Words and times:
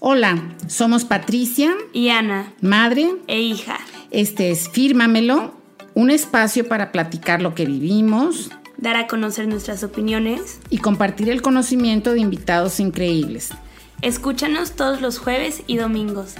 Hola, 0.00 0.42
somos 0.66 1.04
Patricia 1.04 1.72
y 1.92 2.08
Ana, 2.08 2.52
madre 2.60 3.08
e 3.26 3.40
hija. 3.40 3.78
Este 4.10 4.50
es 4.50 4.68
Fírmamelo, 4.68 5.54
un 5.94 6.10
espacio 6.10 6.68
para 6.68 6.92
platicar 6.92 7.40
lo 7.40 7.54
que 7.54 7.66
vivimos, 7.66 8.50
dar 8.78 8.96
a 8.96 9.06
conocer 9.06 9.46
nuestras 9.46 9.84
opiniones 9.84 10.60
y 10.70 10.78
compartir 10.78 11.30
el 11.30 11.40
conocimiento 11.40 12.12
de 12.12 12.20
invitados 12.20 12.80
increíbles. 12.80 13.50
Escúchanos 14.00 14.72
todos 14.72 15.00
los 15.00 15.18
jueves 15.18 15.62
y 15.66 15.76
domingos. 15.76 16.34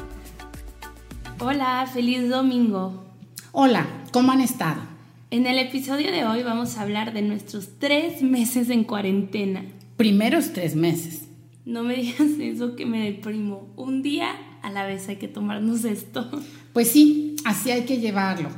Hola, 1.39 1.89
feliz 1.93 2.29
domingo. 2.29 3.05
Hola, 3.53 3.87
¿cómo 4.13 4.33
han 4.33 4.41
estado? 4.41 4.81
En 5.31 5.47
el 5.47 5.59
episodio 5.59 6.11
de 6.11 6.25
hoy 6.25 6.43
vamos 6.43 6.77
a 6.77 6.83
hablar 6.83 7.13
de 7.13 7.23
nuestros 7.23 7.79
tres 7.79 8.23
meses 8.23 8.69
en 8.71 8.85
cuarentena. 8.85 9.65
Primeros 9.97 10.53
tres 10.53 10.75
meses. 10.75 11.29
No 11.65 11.85
me 11.85 11.95
digas 11.97 12.29
eso 12.41 12.75
que 12.75 12.87
me 12.87 13.05
deprimo. 13.05 13.73
Un 13.77 14.03
día 14.03 14.33
a 14.63 14.71
la 14.71 14.85
vez 14.87 15.09
hay 15.09 15.17
que 15.17 15.29
tomarnos 15.29 15.85
esto. 15.85 16.31
Pues 16.73 16.89
sí, 16.89 17.36
así 17.45 17.71
hay 17.71 17.82
que 17.85 17.99
llevarlo. 17.99 18.49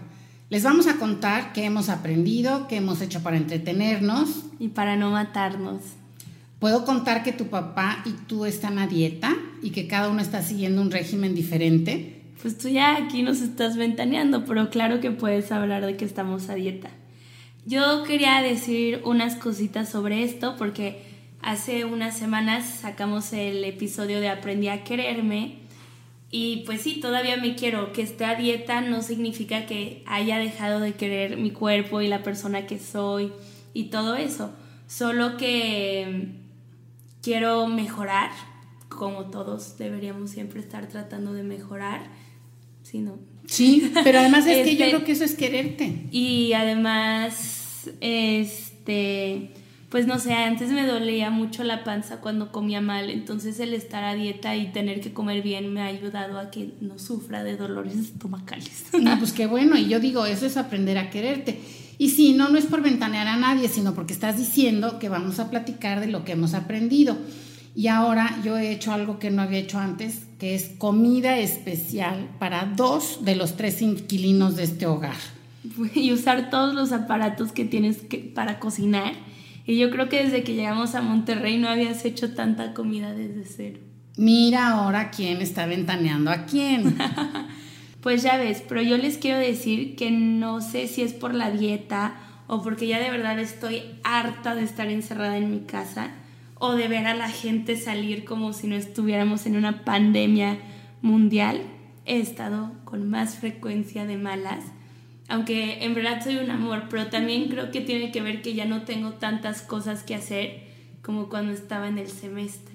Les 0.50 0.62
vamos 0.62 0.86
a 0.86 0.98
contar 0.98 1.52
qué 1.52 1.64
hemos 1.64 1.88
aprendido, 1.88 2.68
qué 2.68 2.76
hemos 2.76 3.00
hecho 3.00 3.22
para 3.22 3.36
entretenernos. 3.36 4.44
Y 4.58 4.68
para 4.68 4.96
no 4.96 5.10
matarnos. 5.10 5.80
Puedo 6.60 6.84
contar 6.84 7.24
que 7.24 7.32
tu 7.32 7.48
papá 7.48 8.02
y 8.06 8.10
tú 8.26 8.44
están 8.44 8.78
a 8.78 8.86
dieta 8.86 9.34
y 9.62 9.70
que 9.70 9.86
cada 9.86 10.08
uno 10.08 10.20
está 10.20 10.42
siguiendo 10.42 10.80
un 10.80 10.90
régimen 10.90 11.34
diferente. 11.34 12.22
Pues 12.40 12.56
tú 12.56 12.68
ya 12.68 12.96
aquí 12.96 13.22
nos 13.22 13.40
estás 13.40 13.76
ventaneando, 13.76 14.44
pero 14.44 14.70
claro 14.70 15.00
que 15.00 15.10
puedes 15.10 15.50
hablar 15.50 15.84
de 15.84 15.96
que 15.96 16.04
estamos 16.04 16.48
a 16.48 16.54
dieta. 16.54 16.90
Yo 17.66 18.04
quería 18.04 18.40
decir 18.42 19.00
unas 19.04 19.36
cositas 19.36 19.88
sobre 19.88 20.22
esto 20.22 20.54
porque 20.56 21.13
Hace 21.44 21.84
unas 21.84 22.16
semanas 22.16 22.64
sacamos 22.80 23.34
el 23.34 23.64
episodio 23.64 24.18
de 24.18 24.30
Aprendí 24.30 24.68
a 24.68 24.82
quererme 24.82 25.56
y 26.30 26.62
pues 26.64 26.80
sí, 26.80 27.00
todavía 27.00 27.36
me 27.36 27.54
quiero. 27.54 27.92
Que 27.92 28.00
esté 28.00 28.24
a 28.24 28.34
dieta 28.34 28.80
no 28.80 29.02
significa 29.02 29.66
que 29.66 30.02
haya 30.06 30.38
dejado 30.38 30.80
de 30.80 30.94
querer 30.94 31.36
mi 31.36 31.50
cuerpo 31.50 32.00
y 32.00 32.08
la 32.08 32.22
persona 32.22 32.66
que 32.66 32.78
soy 32.78 33.30
y 33.74 33.84
todo 33.90 34.16
eso. 34.16 34.54
Solo 34.86 35.36
que 35.36 36.28
quiero 37.20 37.66
mejorar, 37.66 38.30
como 38.88 39.26
todos 39.26 39.76
deberíamos 39.76 40.30
siempre 40.30 40.60
estar 40.60 40.88
tratando 40.88 41.34
de 41.34 41.42
mejorar. 41.42 42.06
Sí, 42.84 43.00
¿no? 43.00 43.18
Sí, 43.46 43.92
pero 44.02 44.20
además 44.20 44.46
es 44.46 44.66
que 44.66 44.76
yo 44.76 44.84
este, 44.86 44.96
creo 44.96 45.04
que 45.04 45.12
eso 45.12 45.24
es 45.24 45.34
quererte. 45.34 46.06
Y 46.10 46.54
además, 46.54 47.90
este 48.00 49.52
pues 49.94 50.08
no 50.08 50.18
sé, 50.18 50.32
antes 50.32 50.70
me 50.70 50.84
dolía 50.84 51.30
mucho 51.30 51.62
la 51.62 51.84
panza 51.84 52.16
cuando 52.16 52.50
comía 52.50 52.80
mal, 52.80 53.10
entonces 53.10 53.60
el 53.60 53.72
estar 53.74 54.02
a 54.02 54.16
dieta 54.16 54.56
y 54.56 54.72
tener 54.72 55.00
que 55.00 55.12
comer 55.12 55.40
bien 55.40 55.72
me 55.72 55.82
ha 55.82 55.84
ayudado 55.84 56.40
a 56.40 56.50
que 56.50 56.74
no 56.80 56.98
sufra 56.98 57.44
de 57.44 57.56
dolores 57.56 57.94
estomacales. 58.00 58.86
No, 59.00 59.16
pues 59.20 59.30
qué 59.30 59.46
bueno, 59.46 59.78
y 59.78 59.86
yo 59.86 60.00
digo, 60.00 60.26
eso 60.26 60.46
es 60.46 60.56
aprender 60.56 60.98
a 60.98 61.10
quererte. 61.10 61.60
Y 61.96 62.10
sí, 62.10 62.32
no, 62.32 62.48
no 62.48 62.58
es 62.58 62.64
por 62.64 62.82
ventanear 62.82 63.28
a 63.28 63.36
nadie, 63.36 63.68
sino 63.68 63.94
porque 63.94 64.12
estás 64.12 64.36
diciendo 64.36 64.98
que 64.98 65.08
vamos 65.08 65.38
a 65.38 65.48
platicar 65.48 66.00
de 66.00 66.08
lo 66.08 66.24
que 66.24 66.32
hemos 66.32 66.54
aprendido. 66.54 67.16
Y 67.76 67.86
ahora 67.86 68.40
yo 68.42 68.58
he 68.58 68.72
hecho 68.72 68.92
algo 68.92 69.20
que 69.20 69.30
no 69.30 69.42
había 69.42 69.60
hecho 69.60 69.78
antes, 69.78 70.22
que 70.40 70.56
es 70.56 70.72
comida 70.76 71.38
especial 71.38 72.30
para 72.40 72.64
dos 72.64 73.24
de 73.24 73.36
los 73.36 73.56
tres 73.56 73.80
inquilinos 73.80 74.56
de 74.56 74.64
este 74.64 74.86
hogar. 74.88 75.14
Y 75.94 76.10
usar 76.10 76.50
todos 76.50 76.74
los 76.74 76.90
aparatos 76.90 77.52
que 77.52 77.64
tienes 77.64 77.98
que, 77.98 78.18
para 78.18 78.58
cocinar 78.58 79.12
y 79.66 79.78
yo 79.78 79.90
creo 79.90 80.08
que 80.08 80.22
desde 80.22 80.44
que 80.44 80.54
llegamos 80.54 80.94
a 80.94 81.02
Monterrey 81.02 81.58
no 81.58 81.68
habías 81.68 82.04
hecho 82.04 82.34
tanta 82.34 82.74
comida 82.74 83.14
desde 83.14 83.44
cero. 83.44 83.80
Mira 84.16 84.68
ahora 84.68 85.10
quién 85.10 85.40
está 85.40 85.66
ventaneando 85.66 86.30
a 86.30 86.44
quién. 86.44 86.96
pues 88.00 88.22
ya 88.22 88.36
ves, 88.36 88.62
pero 88.68 88.82
yo 88.82 88.96
les 88.96 89.18
quiero 89.18 89.38
decir 89.38 89.96
que 89.96 90.10
no 90.10 90.60
sé 90.60 90.86
si 90.86 91.02
es 91.02 91.12
por 91.14 91.34
la 91.34 91.50
dieta 91.50 92.14
o 92.46 92.62
porque 92.62 92.86
ya 92.86 93.00
de 93.00 93.10
verdad 93.10 93.38
estoy 93.38 93.82
harta 94.04 94.54
de 94.54 94.62
estar 94.62 94.88
encerrada 94.88 95.38
en 95.38 95.50
mi 95.50 95.60
casa 95.60 96.10
o 96.56 96.74
de 96.74 96.86
ver 96.88 97.06
a 97.06 97.14
la 97.14 97.30
gente 97.30 97.76
salir 97.76 98.24
como 98.24 98.52
si 98.52 98.66
no 98.66 98.76
estuviéramos 98.76 99.46
en 99.46 99.56
una 99.56 99.84
pandemia 99.84 100.58
mundial. 101.02 101.62
He 102.04 102.20
estado 102.20 102.72
con 102.84 103.08
más 103.08 103.36
frecuencia 103.36 104.04
de 104.04 104.18
malas 104.18 104.64
aunque 105.28 105.84
en 105.84 105.94
verdad 105.94 106.22
soy 106.22 106.36
un 106.36 106.50
amor, 106.50 106.84
pero 106.90 107.06
también 107.06 107.48
creo 107.48 107.70
que 107.70 107.80
tiene 107.80 108.12
que 108.12 108.20
ver 108.20 108.42
que 108.42 108.54
ya 108.54 108.66
no 108.66 108.82
tengo 108.82 109.14
tantas 109.14 109.62
cosas 109.62 110.02
que 110.02 110.14
hacer 110.14 110.64
como 111.02 111.28
cuando 111.28 111.52
estaba 111.52 111.88
en 111.88 111.98
el 111.98 112.08
semestre. 112.08 112.74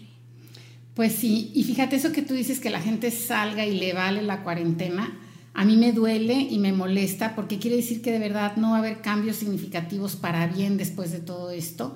Pues 0.96 1.14
sí, 1.14 1.52
y 1.54 1.64
fíjate 1.64 1.96
eso 1.96 2.12
que 2.12 2.22
tú 2.22 2.34
dices 2.34 2.60
que 2.60 2.70
la 2.70 2.82
gente 2.82 3.12
salga 3.12 3.66
y 3.66 3.80
le 3.80 3.94
vale 3.94 4.22
la 4.22 4.44
cuarentena, 4.44 5.18
a 5.54 5.66
mí 5.66 5.78
me 5.78 5.92
duele 5.92 6.34
y 6.36 6.60
me 6.60 6.74
molesta 6.74 7.36
porque 7.36 7.60
quiere 7.60 7.78
decir 7.78 8.02
que 8.02 8.12
de 8.12 8.20
verdad 8.20 8.56
no 8.56 8.72
va 8.72 8.78
a 8.78 8.80
haber 8.80 9.02
cambios 9.02 9.38
significativos 9.38 10.16
para 10.16 10.48
bien 10.48 10.78
después 10.78 11.12
de 11.12 11.20
todo 11.20 11.52
esto. 11.52 11.96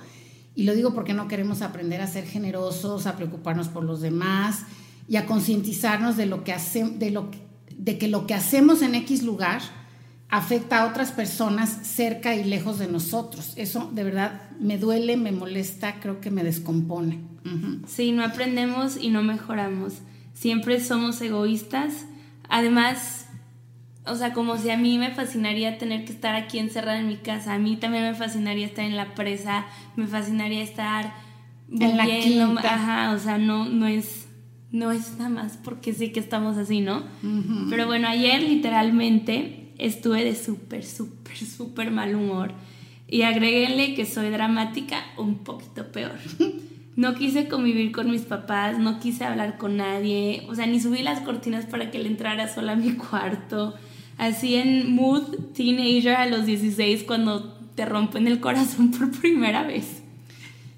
Y 0.55 0.63
lo 0.63 0.75
digo 0.75 0.93
porque 0.93 1.13
no 1.13 1.27
queremos 1.27 1.61
aprender 1.61 2.01
a 2.01 2.07
ser 2.07 2.25
generosos, 2.25 3.07
a 3.07 3.15
preocuparnos 3.15 3.69
por 3.69 3.83
los 3.83 4.01
demás 4.01 4.63
y 5.07 5.15
a 5.15 5.25
concientizarnos 5.25 6.17
de 6.17 6.25
lo 6.25 6.43
que 6.43 6.55
de 6.97 7.11
lo 7.11 7.29
de 7.77 7.97
que 7.97 8.07
lo 8.07 8.27
que 8.27 8.33
hacemos 8.33 8.81
en 8.81 8.95
X 8.95 9.23
lugar 9.23 9.61
afecta 10.33 10.79
a 10.79 10.87
otras 10.87 11.11
personas 11.11 11.69
cerca 11.83 12.33
y 12.33 12.43
lejos 12.43 12.79
de 12.79 12.87
nosotros. 12.87 13.53
Eso 13.55 13.91
de 13.93 14.03
verdad 14.03 14.49
me 14.59 14.79
duele, 14.79 15.15
me 15.15 15.31
molesta, 15.31 15.99
creo 15.99 16.21
que 16.21 16.31
me 16.31 16.43
descompone. 16.43 17.19
Sí, 17.85 18.11
no 18.13 18.23
aprendemos 18.23 18.97
y 18.99 19.09
no 19.09 19.21
mejoramos. 19.21 19.99
Siempre 20.33 20.79
somos 20.79 21.21
egoístas. 21.21 22.07
Además, 22.49 23.27
o 24.07 24.15
sea, 24.15 24.33
como 24.33 24.57
si 24.57 24.71
a 24.71 24.77
mí 24.77 24.97
me 24.97 25.11
fascinaría 25.11 25.77
tener 25.77 26.03
que 26.03 26.13
estar 26.13 26.33
aquí 26.33 26.57
encerrada 26.57 26.97
en 26.97 27.09
mi 27.09 27.17
casa, 27.17 27.53
a 27.53 27.59
mí 27.59 27.75
también 27.75 28.03
me 28.03 28.15
fascinaría 28.15 28.65
estar 28.65 28.85
en 28.85 28.97
la 28.97 29.13
presa, 29.13 29.67
me 29.95 30.07
fascinaría 30.07 30.63
estar 30.63 31.13
en 31.69 31.95
la 31.95 32.05
quinta. 32.07 32.73
Ajá, 32.73 33.11
o 33.11 33.19
sea, 33.19 33.37
no, 33.37 33.69
no 33.69 33.85
es 33.85 34.25
no 34.71 34.91
es 34.91 35.19
nada 35.19 35.29
más 35.29 35.59
porque 35.63 35.93
sí 35.93 36.11
que 36.11 36.19
estamos 36.19 36.57
así, 36.57 36.81
¿no? 36.81 37.03
Pero 37.69 37.85
bueno, 37.85 38.07
ayer 38.07 38.41
literalmente 38.41 39.62
estuve 39.77 40.23
de 40.23 40.35
súper, 40.35 40.83
súper, 40.85 41.37
súper 41.37 41.91
mal 41.91 42.15
humor. 42.15 42.51
Y 43.07 43.23
agréguenle 43.23 43.95
que 43.95 44.05
soy 44.05 44.29
dramática 44.29 45.03
un 45.17 45.39
poquito 45.39 45.91
peor. 45.91 46.17
No 46.95 47.15
quise 47.15 47.47
convivir 47.47 47.91
con 47.91 48.11
mis 48.11 48.21
papás, 48.21 48.77
no 48.77 48.99
quise 48.99 49.23
hablar 49.23 49.57
con 49.57 49.77
nadie, 49.77 50.45
o 50.47 50.53
sea, 50.53 50.67
ni 50.67 50.79
subí 50.79 51.01
las 51.01 51.21
cortinas 51.21 51.65
para 51.65 51.89
que 51.89 51.97
le 51.97 52.07
entrara 52.07 52.53
sola 52.53 52.73
a 52.73 52.75
mi 52.75 52.91
cuarto. 52.93 53.73
Así 54.17 54.55
en 54.55 54.93
mood 54.93 55.23
teenager 55.55 56.15
a 56.15 56.27
los 56.27 56.45
16 56.45 57.03
cuando 57.03 57.53
te 57.75 57.85
rompen 57.85 58.27
el 58.27 58.39
corazón 58.39 58.91
por 58.91 59.11
primera 59.11 59.63
vez. 59.63 60.03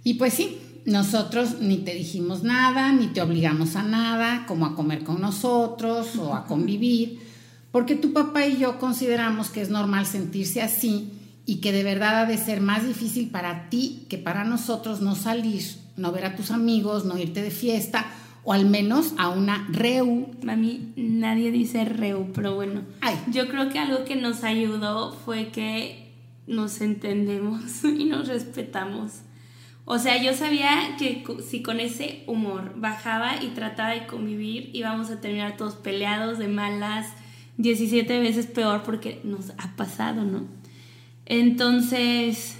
Y 0.04 0.14
pues 0.14 0.34
sí, 0.34 0.58
nosotros 0.86 1.60
ni 1.60 1.78
te 1.78 1.94
dijimos 1.94 2.44
nada, 2.44 2.92
ni 2.94 3.08
te 3.08 3.22
obligamos 3.22 3.76
a 3.76 3.84
nada, 3.84 4.46
como 4.48 4.66
a 4.66 4.76
comer 4.76 5.04
con 5.04 5.20
nosotros 5.20 6.16
o 6.16 6.34
a 6.34 6.46
convivir 6.48 7.20
porque 7.76 7.98
tu 7.98 8.14
papá 8.14 8.46
y 8.46 8.56
yo 8.56 8.80
consideramos 8.80 9.50
que 9.50 9.60
es 9.60 9.70
normal 9.70 10.06
sentirse 10.06 10.62
así 10.62 11.12
y 11.46 11.60
que 11.60 11.74
de 11.74 11.84
verdad 11.84 12.22
ha 12.22 12.26
de 12.26 12.38
ser 12.38 12.62
más 12.62 12.88
difícil 12.88 13.30
para 13.30 13.70
ti 13.70 14.06
que 14.08 14.18
para 14.18 14.46
nosotros 14.46 15.02
no 15.02 15.14
salir, 15.14 15.62
no 15.98 16.14
ver 16.14 16.24
a 16.24 16.38
tus 16.38 16.52
amigos, 16.52 17.04
no 17.04 17.18
irte 17.18 17.42
de 17.42 17.52
fiesta 17.52 18.06
o 18.46 18.54
al 18.54 18.66
menos 18.66 19.14
a 19.18 19.28
una 19.28 19.68
reu. 19.70 20.32
Mami, 20.42 20.94
nadie 20.96 21.52
dice 21.52 21.84
reu, 21.84 22.32
pero 22.34 22.56
bueno. 22.56 22.84
Yo 23.30 23.50
creo 23.50 23.68
que 23.68 23.78
algo 23.78 24.06
que 24.06 24.16
nos 24.16 24.46
ayudó 24.46 25.12
fue 25.12 25.50
que 25.50 26.14
nos 26.48 26.80
entendemos 26.80 27.84
y 27.84 28.06
nos 28.06 28.30
respetamos. 28.30 29.24
O 29.84 30.00
sea, 30.00 30.24
yo 30.24 30.34
sabía 30.34 30.96
que 30.98 31.26
si 31.46 31.62
con 31.62 31.82
ese 31.82 32.24
humor 32.26 32.72
bajaba 32.78 33.44
y 33.44 33.48
trataba 33.48 33.90
de 33.90 34.08
convivir, 34.08 34.70
íbamos 34.72 35.10
a 35.10 35.20
terminar 35.20 35.58
todos 35.58 35.76
peleados, 35.76 36.40
de 36.40 36.48
malas, 36.48 37.08
17 37.58 38.20
veces 38.20 38.48
peor 38.48 38.84
porque 38.84 39.22
nos 39.24 39.52
ha 39.52 39.76
pasado, 39.76 40.24
¿no? 40.24 40.46
Entonces, 41.26 42.58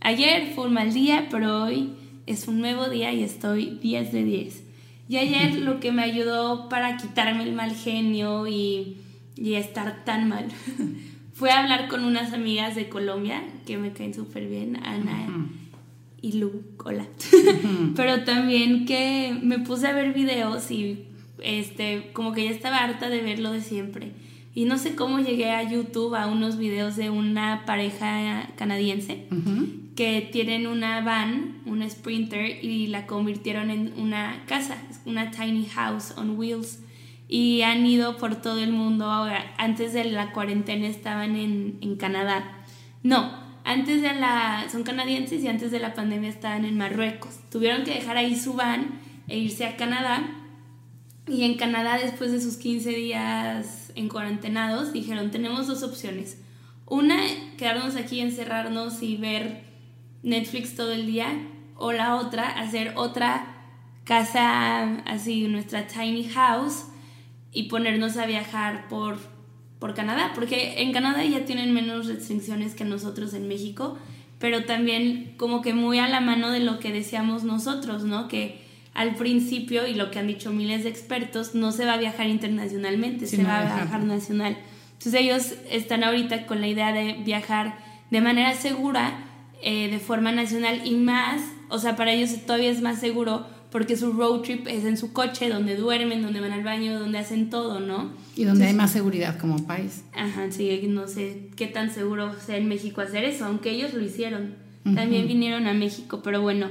ayer 0.00 0.52
fue 0.54 0.66
un 0.66 0.74
mal 0.74 0.92
día, 0.92 1.28
pero 1.30 1.64
hoy 1.64 1.90
es 2.26 2.46
un 2.46 2.60
nuevo 2.60 2.88
día 2.88 3.12
y 3.12 3.22
estoy 3.22 3.78
10 3.82 4.12
de 4.12 4.24
10. 4.24 4.62
Y 5.08 5.16
ayer 5.16 5.56
lo 5.56 5.80
que 5.80 5.92
me 5.92 6.02
ayudó 6.02 6.68
para 6.68 6.96
quitarme 6.96 7.42
el 7.42 7.52
mal 7.52 7.74
genio 7.74 8.46
y, 8.46 8.98
y 9.36 9.54
estar 9.54 10.04
tan 10.04 10.28
mal 10.28 10.46
fue 11.34 11.50
hablar 11.50 11.88
con 11.88 12.04
unas 12.04 12.32
amigas 12.32 12.74
de 12.74 12.88
Colombia 12.88 13.42
que 13.66 13.76
me 13.76 13.92
caen 13.92 14.14
súper 14.14 14.48
bien, 14.48 14.76
Ana 14.82 15.48
y 16.22 16.32
Lu, 16.32 16.62
hola. 16.82 17.06
pero 17.96 18.24
también 18.24 18.86
que 18.86 19.36
me 19.42 19.58
puse 19.58 19.86
a 19.88 19.92
ver 19.92 20.14
videos 20.14 20.70
y 20.70 21.04
este, 21.42 22.12
como 22.14 22.32
que 22.32 22.44
ya 22.44 22.50
estaba 22.50 22.78
harta 22.78 23.10
de 23.10 23.20
ver 23.20 23.40
lo 23.40 23.52
de 23.52 23.60
siempre 23.60 24.12
Y 24.54 24.66
no 24.66 24.78
sé 24.78 24.94
cómo 24.94 25.18
llegué 25.18 25.50
a 25.50 25.68
YouTube 25.68 26.14
a 26.14 26.28
unos 26.28 26.58
videos 26.58 26.94
de 26.94 27.10
una 27.10 27.64
pareja 27.66 28.50
canadiense 28.56 29.26
que 29.96 30.28
tienen 30.32 30.66
una 30.66 31.00
van, 31.00 31.60
una 31.66 31.88
Sprinter, 31.90 32.64
y 32.64 32.86
la 32.86 33.06
convirtieron 33.06 33.70
en 33.70 33.94
una 33.96 34.44
casa, 34.46 34.76
una 35.04 35.32
tiny 35.32 35.66
house 35.66 36.14
on 36.16 36.38
wheels. 36.38 36.80
Y 37.26 37.62
han 37.62 37.84
ido 37.84 38.16
por 38.16 38.36
todo 38.36 38.58
el 38.58 38.72
mundo. 38.72 39.10
Antes 39.56 39.92
de 39.92 40.04
la 40.04 40.32
cuarentena 40.32 40.86
estaban 40.86 41.36
en, 41.36 41.78
en 41.80 41.96
Canadá. 41.96 42.64
No, 43.02 43.32
antes 43.64 44.02
de 44.02 44.14
la... 44.14 44.66
son 44.70 44.84
canadienses 44.84 45.42
y 45.42 45.48
antes 45.48 45.72
de 45.72 45.80
la 45.80 45.94
pandemia 45.94 46.28
estaban 46.28 46.64
en 46.64 46.76
Marruecos. 46.76 47.40
Tuvieron 47.50 47.82
que 47.82 47.94
dejar 47.94 48.16
ahí 48.16 48.36
su 48.36 48.54
van 48.54 49.00
e 49.26 49.38
irse 49.38 49.64
a 49.64 49.76
Canadá. 49.76 50.22
Y 51.26 51.44
en 51.44 51.54
Canadá, 51.54 51.98
después 52.00 52.30
de 52.30 52.40
sus 52.40 52.56
15 52.56 52.90
días 52.90 53.83
en 53.94 54.08
cuarentenados 54.08 54.92
dijeron, 54.92 55.30
tenemos 55.30 55.66
dos 55.66 55.82
opciones. 55.82 56.40
Una, 56.86 57.16
quedarnos 57.56 57.96
aquí, 57.96 58.20
encerrarnos 58.20 59.02
y 59.02 59.16
ver 59.16 59.64
Netflix 60.22 60.74
todo 60.74 60.92
el 60.92 61.06
día. 61.06 61.28
O 61.76 61.92
la 61.92 62.16
otra, 62.16 62.48
hacer 62.60 62.92
otra 62.96 63.46
casa, 64.04 65.00
así, 65.06 65.48
nuestra 65.48 65.86
tiny 65.86 66.24
house 66.24 66.84
y 67.52 67.64
ponernos 67.64 68.16
a 68.16 68.26
viajar 68.26 68.88
por, 68.88 69.18
por 69.78 69.94
Canadá. 69.94 70.32
Porque 70.34 70.82
en 70.82 70.92
Canadá 70.92 71.24
ya 71.24 71.44
tienen 71.44 71.72
menos 71.72 72.06
restricciones 72.06 72.74
que 72.74 72.84
nosotros 72.84 73.34
en 73.34 73.48
México, 73.48 73.98
pero 74.38 74.64
también 74.64 75.34
como 75.36 75.62
que 75.62 75.74
muy 75.74 75.98
a 75.98 76.08
la 76.08 76.20
mano 76.20 76.50
de 76.50 76.60
lo 76.60 76.78
que 76.78 76.92
decíamos 76.92 77.44
nosotros, 77.44 78.04
¿no? 78.04 78.28
Que 78.28 78.63
al 78.94 79.16
principio, 79.16 79.86
y 79.86 79.94
lo 79.94 80.10
que 80.10 80.20
han 80.20 80.28
dicho 80.28 80.52
miles 80.52 80.84
de 80.84 80.90
expertos, 80.90 81.54
no 81.54 81.72
se 81.72 81.84
va 81.84 81.94
a 81.94 81.98
viajar 81.98 82.28
internacionalmente, 82.28 83.26
se 83.26 83.42
va 83.42 83.58
a 83.58 83.76
viajar 83.76 84.04
nacional. 84.04 84.56
Entonces 84.92 85.20
ellos 85.20 85.54
están 85.70 86.04
ahorita 86.04 86.46
con 86.46 86.60
la 86.60 86.68
idea 86.68 86.92
de 86.92 87.14
viajar 87.24 87.76
de 88.10 88.20
manera 88.20 88.54
segura, 88.54 89.18
eh, 89.62 89.90
de 89.90 89.98
forma 89.98 90.30
nacional 90.30 90.82
y 90.84 90.94
más, 90.94 91.42
o 91.68 91.78
sea, 91.78 91.96
para 91.96 92.12
ellos 92.12 92.30
todavía 92.46 92.70
es 92.70 92.80
más 92.80 93.00
seguro 93.00 93.46
porque 93.74 93.96
su 93.96 94.12
road 94.12 94.42
trip 94.42 94.68
es 94.68 94.84
en 94.84 94.96
su 94.96 95.12
coche, 95.12 95.48
donde 95.48 95.74
duermen, 95.74 96.22
donde 96.22 96.40
van 96.40 96.52
al 96.52 96.62
baño, 96.62 96.96
donde 96.96 97.18
hacen 97.18 97.50
todo, 97.50 97.80
¿no? 97.80 98.12
Y 98.36 98.44
donde 98.44 98.66
hay 98.66 98.72
más 98.72 98.92
seguridad 98.92 99.36
como 99.36 99.66
país. 99.66 100.04
Ajá, 100.14 100.52
sí, 100.52 100.80
no 100.86 101.08
sé 101.08 101.48
qué 101.56 101.66
tan 101.66 101.90
seguro 101.92 102.32
sea 102.38 102.56
en 102.56 102.68
México 102.68 103.00
hacer 103.00 103.24
eso, 103.24 103.46
aunque 103.46 103.70
ellos 103.70 103.92
lo 103.92 104.00
hicieron. 104.00 104.54
También 104.94 105.26
vinieron 105.26 105.66
a 105.66 105.72
México, 105.72 106.20
pero 106.22 106.40
bueno, 106.40 106.68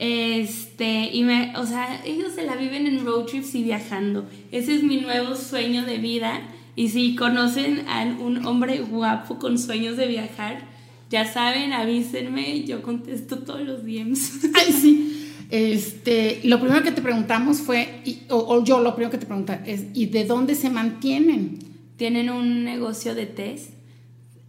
este, 0.00 1.14
y 1.14 1.24
me, 1.24 1.52
o 1.58 1.66
sea, 1.66 2.02
ellos 2.06 2.32
se 2.34 2.46
la 2.46 2.56
viven 2.56 2.86
en 2.86 3.04
road 3.04 3.26
trips 3.26 3.54
y 3.54 3.62
viajando. 3.62 4.24
Ese 4.50 4.74
es 4.74 4.82
mi 4.82 4.96
nuevo 4.96 5.36
sueño 5.36 5.84
de 5.84 5.98
vida. 5.98 6.40
Y 6.74 6.88
si 6.88 7.14
conocen 7.14 7.86
a 7.86 8.04
un 8.18 8.46
hombre 8.46 8.78
guapo 8.78 9.38
con 9.38 9.58
sueños 9.58 9.98
de 9.98 10.06
viajar, 10.06 10.62
ya 11.10 11.30
saben, 11.30 11.74
avísenme, 11.74 12.64
yo 12.64 12.80
contesto 12.80 13.40
todos 13.40 13.60
los 13.60 13.84
DMs. 13.84 14.40
Ay, 14.54 14.72
sí. 14.72 15.26
Este, 15.50 16.40
lo 16.44 16.58
primero 16.60 16.82
que 16.82 16.92
te 16.92 17.02
preguntamos 17.02 17.58
fue, 17.58 18.02
o, 18.30 18.64
yo 18.64 18.80
lo 18.80 18.94
primero 18.94 19.10
que 19.10 19.18
te 19.18 19.26
pregunté 19.26 19.60
es, 19.66 19.84
¿y 19.92 20.06
de 20.06 20.24
dónde 20.24 20.54
se 20.54 20.70
mantienen? 20.70 21.58
Tienen 21.98 22.30
un 22.30 22.64
negocio 22.64 23.14
de 23.14 23.26
test. 23.26 23.74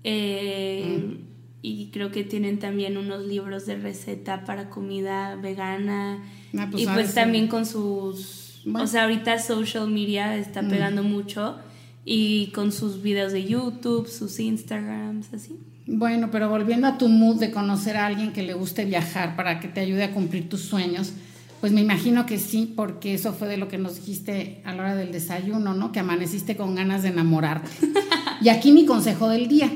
Eh, 0.06 0.98
mm 0.98 1.31
y 1.62 1.90
creo 1.92 2.12
que 2.12 2.24
tienen 2.24 2.60
también 2.60 2.98
unos 2.98 3.26
libros 3.26 3.66
de 3.66 3.78
receta 3.78 4.46
para 4.46 4.70
comida 4.70 5.36
vegana 5.36 6.24
ah, 6.58 6.68
pues 6.72 6.84
y 6.84 6.88
pues 6.88 7.14
también 7.14 7.48
con 7.48 7.66
sus 7.66 8.62
o 8.74 8.88
sea 8.88 9.04
ahorita 9.04 9.40
social 9.40 9.90
media 9.90 10.36
está 10.36 10.62
mm. 10.62 10.70
pegando 10.70 11.04
mucho 11.04 11.58
y 12.04 12.48
con 12.48 12.72
sus 12.72 13.02
videos 13.02 13.32
de 13.32 13.46
YouTube 13.46 14.08
sus 14.08 14.40
Instagrams 14.40 15.34
así 15.34 15.60
bueno 15.86 16.30
pero 16.32 16.50
volviendo 16.50 16.88
a 16.88 16.98
tu 16.98 17.08
mood 17.08 17.40
de 17.40 17.52
conocer 17.52 17.98
a 17.98 18.08
alguien 18.08 18.34
que 18.34 18.42
le 18.42 18.54
guste 18.54 18.86
viajar 18.86 19.36
para 19.36 19.60
que 19.60 19.68
te 19.68 19.82
ayude 19.82 20.04
a 20.04 20.14
cumplir 20.14 20.50
tus 20.50 20.62
sueños 20.62 21.14
pues 21.60 21.74
me 21.74 21.82
imagino 21.82 22.26
que 22.26 22.40
sí, 22.40 22.74
porque 22.76 23.14
eso 23.14 23.34
fue 23.34 23.48
de 23.48 23.58
lo 23.58 23.68
que 23.68 23.78
nos 23.78 23.98
dijiste 23.98 24.64
a 24.66 24.74
la 24.74 24.82
hora 24.82 24.96
del 24.96 25.12
desayuno, 25.12 25.76
¿no? 25.76 25.92
Que 25.92 26.00
amaneciste 26.00 26.58
con 26.58 26.74
ganas 26.74 27.04
de 27.04 27.10
enamorarte. 27.10 27.70
y 28.42 28.50
aquí 28.50 28.72
mi 28.72 28.88
consejo 28.88 29.30
del 29.30 29.48
día 29.48 29.72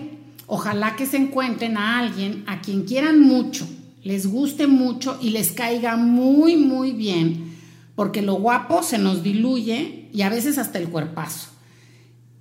Ojalá 0.47 0.95
que 0.95 1.05
se 1.05 1.17
encuentren 1.17 1.77
a 1.77 1.99
alguien 1.99 2.43
a 2.47 2.61
quien 2.61 2.83
quieran 2.83 3.19
mucho, 3.19 3.67
les 4.03 4.27
guste 4.27 4.67
mucho 4.67 5.17
y 5.21 5.31
les 5.31 5.51
caiga 5.51 5.95
muy, 5.95 6.55
muy 6.55 6.91
bien, 6.91 7.55
porque 7.95 8.21
lo 8.21 8.35
guapo 8.35 8.83
se 8.83 8.99
nos 8.99 9.23
diluye 9.23 10.09
y 10.13 10.21
a 10.21 10.29
veces 10.29 10.57
hasta 10.57 10.77
el 10.77 10.89
cuerpazo. 10.89 11.49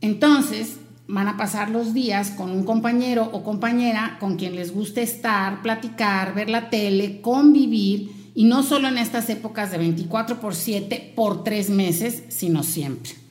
Entonces, 0.01 0.77
van 1.09 1.29
a 1.29 1.37
pasar 1.37 1.71
los 1.71 1.95
días 1.95 2.31
con 2.31 2.51
un 2.51 2.65
compañero 2.65 3.31
o 3.33 3.43
compañera 3.43 4.19
con 4.21 4.37
quien 4.37 4.57
les 4.57 4.73
guste 4.73 5.03
estar, 5.03 5.63
platicar, 5.63 6.35
ver 6.35 6.51
la 6.51 6.69
tele, 6.71 7.21
convivir, 7.21 8.25
y 8.35 8.45
no 8.45 8.63
solo 8.63 8.89
en 8.89 8.99
estas 8.99 9.31
épocas 9.31 9.71
de 9.71 9.79
24 9.79 10.41
por 10.41 10.55
7 10.55 11.13
por 11.15 11.45
tres 11.45 11.71
meses, 11.71 12.25
sino 12.29 12.63
siempre. 12.65 13.24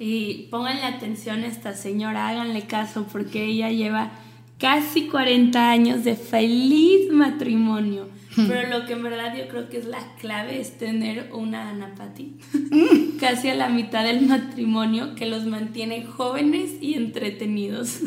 Y 0.00 0.48
pónganle 0.50 0.84
atención 0.84 1.44
a 1.44 1.46
esta 1.46 1.74
señora, 1.74 2.28
háganle 2.28 2.62
caso 2.62 3.06
porque 3.12 3.44
ella 3.44 3.68
lleva 3.68 4.12
casi 4.58 5.08
40 5.08 5.70
años 5.70 6.04
de 6.04 6.16
feliz 6.16 7.12
matrimonio. 7.12 8.08
Hmm. 8.34 8.46
Pero 8.48 8.78
lo 8.78 8.86
que 8.86 8.94
en 8.94 9.02
verdad 9.02 9.36
yo 9.36 9.46
creo 9.48 9.68
que 9.68 9.76
es 9.76 9.84
la 9.84 10.02
clave 10.18 10.58
es 10.58 10.78
tener 10.78 11.30
una 11.34 11.68
anapati 11.68 12.38
hmm. 12.52 13.18
casi 13.20 13.48
a 13.48 13.54
la 13.54 13.68
mitad 13.68 14.02
del 14.04 14.22
matrimonio 14.26 15.14
que 15.16 15.26
los 15.26 15.44
mantiene 15.44 16.06
jóvenes 16.06 16.70
y 16.80 16.94
entretenidos. 16.94 18.00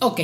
Ok. 0.00 0.20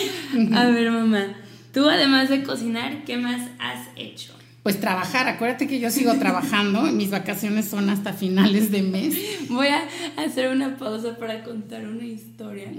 a 0.54 0.64
ver, 0.66 0.90
mamá, 0.90 1.34
tú 1.74 1.86
además 1.86 2.30
de 2.30 2.44
cocinar, 2.44 3.04
¿qué 3.04 3.18
más 3.18 3.50
has 3.58 3.88
hecho? 3.96 4.32
Pues 4.62 4.78
trabajar, 4.78 5.26
acuérdate 5.26 5.66
que 5.66 5.80
yo 5.80 5.90
sigo 5.90 6.14
trabajando, 6.14 6.82
mis 6.92 7.10
vacaciones 7.10 7.68
son 7.68 7.90
hasta 7.90 8.12
finales 8.12 8.70
de 8.70 8.82
mes. 8.82 9.16
Voy 9.48 9.66
a 9.66 9.82
hacer 10.16 10.52
una 10.52 10.76
pausa 10.76 11.16
para 11.18 11.42
contar 11.42 11.88
una 11.88 12.04
historia 12.04 12.70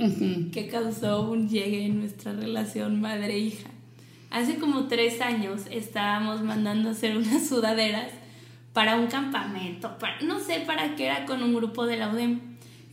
que 0.53 0.69
causó 0.71 1.29
un 1.29 1.49
llegue 1.49 1.85
en 1.85 1.99
nuestra 1.99 2.31
relación 2.31 3.01
madre-hija. 3.01 3.69
Hace 4.31 4.55
como 4.55 4.87
tres 4.87 5.19
años 5.19 5.63
estábamos 5.69 6.41
mandando 6.41 6.89
hacer 6.89 7.17
unas 7.17 7.47
sudaderas 7.47 8.07
para 8.71 8.95
un 8.95 9.07
campamento, 9.07 9.95
no 10.25 10.39
sé 10.39 10.61
para 10.65 10.95
qué 10.95 11.05
era 11.05 11.25
con 11.25 11.43
un 11.43 11.53
grupo 11.53 11.85
de 11.85 11.97
la 11.97 12.09
UDEM. 12.09 12.39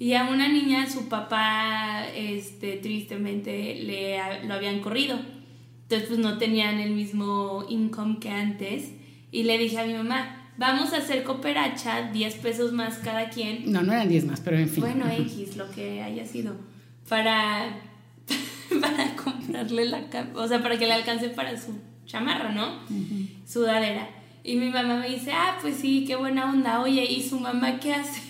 Y 0.00 0.14
a 0.14 0.25
una 0.25 0.48
niña 0.48 0.88
su 0.90 1.08
papá, 1.08 2.06
este, 2.14 2.78
tristemente, 2.78 3.76
le, 3.76 4.46
lo 4.46 4.54
habían 4.54 4.81
corrido 4.81 5.19
entonces 5.90 6.08
pues 6.08 6.20
no 6.20 6.38
tenían 6.38 6.78
el 6.78 6.92
mismo 6.92 7.64
income 7.69 8.19
que 8.20 8.31
antes. 8.31 8.92
Y 9.32 9.42
le 9.42 9.58
dije 9.58 9.76
a 9.76 9.87
mi 9.87 9.94
mamá, 9.94 10.52
vamos 10.56 10.92
a 10.92 10.98
hacer 10.98 11.25
cooperacha, 11.25 12.12
10 12.12 12.34
pesos 12.37 12.72
más 12.72 12.98
cada 12.98 13.28
quien. 13.28 13.72
No, 13.72 13.82
no 13.82 13.92
eran 13.92 14.08
10 14.08 14.26
más, 14.26 14.40
pero 14.40 14.56
en 14.56 14.69
fin. 14.69 14.84
Bueno, 14.84 15.10
X, 15.10 15.56
lo 15.56 15.68
que 15.73 16.00
haya 16.00 16.25
sido. 16.25 16.54
Para, 17.09 17.76
para 18.80 19.16
comprarle 19.16 19.87
la... 19.87 20.04
O 20.37 20.47
sea, 20.47 20.62
para 20.62 20.78
que 20.78 20.87
le 20.87 20.92
alcance 20.92 21.28
para 21.30 21.61
su 21.61 21.73
chamarra, 22.06 22.52
¿no? 22.52 22.82
Sudadera. 23.44 24.09
Y 24.44 24.59
mi 24.59 24.70
mamá 24.70 24.94
me 24.94 25.09
dice, 25.09 25.32
ah, 25.32 25.59
pues 25.61 25.75
sí, 25.75 26.04
qué 26.06 26.14
buena 26.14 26.52
onda. 26.52 26.82
Oye, 26.82 27.04
¿y 27.04 27.20
su 27.20 27.40
mamá 27.40 27.80
qué 27.80 27.94
hace? 27.94 28.20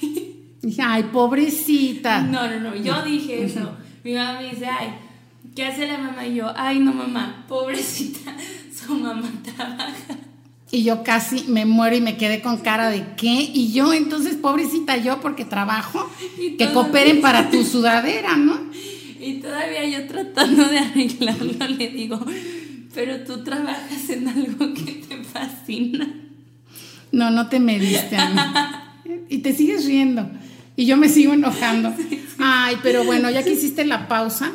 Dije, 0.63 0.81
ay, 0.83 1.03
pobrecita. 1.13 2.23
No, 2.23 2.49
no, 2.49 2.59
no, 2.59 2.75
yo 2.75 3.03
dije 3.03 3.45
eso. 3.45 3.77
Mi 4.03 4.15
mamá 4.15 4.41
me 4.41 4.49
dice, 4.49 4.65
ay, 4.65 4.95
¿Qué 5.55 5.65
hace 5.65 5.87
la 5.87 5.99
mamá? 5.99 6.27
Y 6.27 6.37
yo, 6.37 6.53
ay 6.57 6.79
no 6.79 6.93
mamá, 6.93 7.45
pobrecita, 7.49 8.37
su 8.75 8.95
mamá 8.95 9.31
trabaja. 9.43 10.19
Y 10.73 10.85
yo 10.85 11.03
casi 11.03 11.45
me 11.49 11.67
muero 11.67 11.97
y 11.97 12.01
me 12.01 12.17
quedé 12.17 12.41
con 12.41 12.59
cara 12.59 12.91
de 12.91 13.05
qué. 13.17 13.51
Y 13.53 13.73
yo, 13.73 13.93
entonces, 13.93 14.37
pobrecita 14.37 14.97
yo, 14.97 15.21
porque 15.21 15.45
trabajo, 15.45 16.09
que 16.59 16.73
cooperen 16.73 17.21
para 17.23 17.51
tu 17.51 17.65
sudadera, 17.65 18.37
¿no? 18.37 18.71
Y 19.21 19.35
todavía 19.35 19.85
yo 19.85 20.07
tratando 20.07 20.67
de 20.67 20.79
arreglarlo, 20.79 21.67
le 21.77 21.89
digo, 21.89 22.25
pero 22.95 23.19
tú 23.25 23.43
trabajas 23.43 24.09
en 24.11 24.29
algo 24.29 24.73
que 24.73 25.05
te 25.09 25.25
fascina. 25.25 26.09
No, 27.13 27.31
no 27.31 27.49
te 27.49 27.59
mediste 27.59 28.17
a 28.17 28.31
mí. 28.31 29.13
Y 29.29 29.39
te 29.39 29.53
sigues 29.53 29.85
riendo. 29.85 30.31
Y 30.77 30.87
yo 30.87 30.97
me 30.97 31.09
sigo 31.09 31.35
enojando. 31.35 31.93
Ay, 32.39 32.77
pero 32.83 33.05
bueno, 33.05 33.29
ya 33.31 33.43
que 33.43 33.53
hiciste 33.53 33.85
la 33.85 34.09
pausa, 34.09 34.53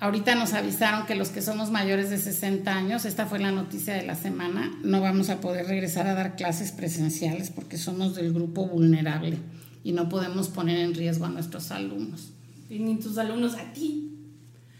Ahorita 0.00 0.36
nos 0.36 0.52
avisaron 0.52 1.06
que 1.06 1.16
los 1.16 1.30
que 1.30 1.42
somos 1.42 1.72
mayores 1.72 2.08
de 2.08 2.18
60 2.18 2.72
años, 2.72 3.04
esta 3.04 3.26
fue 3.26 3.40
la 3.40 3.50
noticia 3.50 3.94
de 3.94 4.06
la 4.06 4.14
semana, 4.14 4.70
no 4.84 5.00
vamos 5.00 5.28
a 5.28 5.40
poder 5.40 5.66
regresar 5.66 6.06
a 6.06 6.14
dar 6.14 6.36
clases 6.36 6.70
presenciales 6.70 7.50
porque 7.50 7.78
somos 7.78 8.14
del 8.14 8.32
grupo 8.32 8.66
vulnerable 8.66 9.38
y 9.82 9.90
no 9.90 10.08
podemos 10.08 10.48
poner 10.48 10.78
en 10.78 10.94
riesgo 10.94 11.24
a 11.24 11.30
nuestros 11.30 11.72
alumnos. 11.72 12.30
Y 12.70 12.78
ni 12.78 12.96
tus 12.96 13.18
alumnos 13.18 13.54
a 13.54 13.72
ti. 13.72 14.04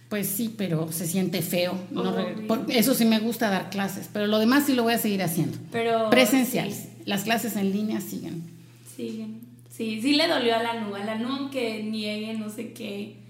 Pues 0.09 0.29
sí, 0.29 0.55
pero 0.57 0.93
se 0.93 1.07
siente 1.07 1.43
feo. 1.43 1.77
eso 2.69 2.95
sí 2.95 3.05
me 3.05 3.19
gusta 3.19 3.51
dar 3.51 3.71
clases, 3.71 4.09
pero 4.13 4.29
lo 4.29 4.39
demás 4.39 4.67
sí 4.67 4.75
lo 4.75 4.85
voy 4.85 4.93
a 4.93 4.99
seguir 4.99 5.23
haciendo. 5.25 5.59
Pero 5.73 6.11
presenciales. 6.11 6.91
Las 7.07 7.25
clases 7.25 7.57
en 7.57 7.73
línea 7.73 8.01
siguen. 8.01 8.45
Siguen. 8.97 9.41
Sí, 9.69 10.01
sí 10.01 10.15
le 10.15 10.29
dolió 10.29 10.55
a 10.55 10.63
la 10.63 10.81
NU, 10.81 10.95
a 10.95 11.05
la 11.05 11.17
NU 11.17 11.51
que 11.51 11.83
niegue 11.83 12.35
no 12.35 12.51
sé 12.51 12.73
qué 12.73 13.28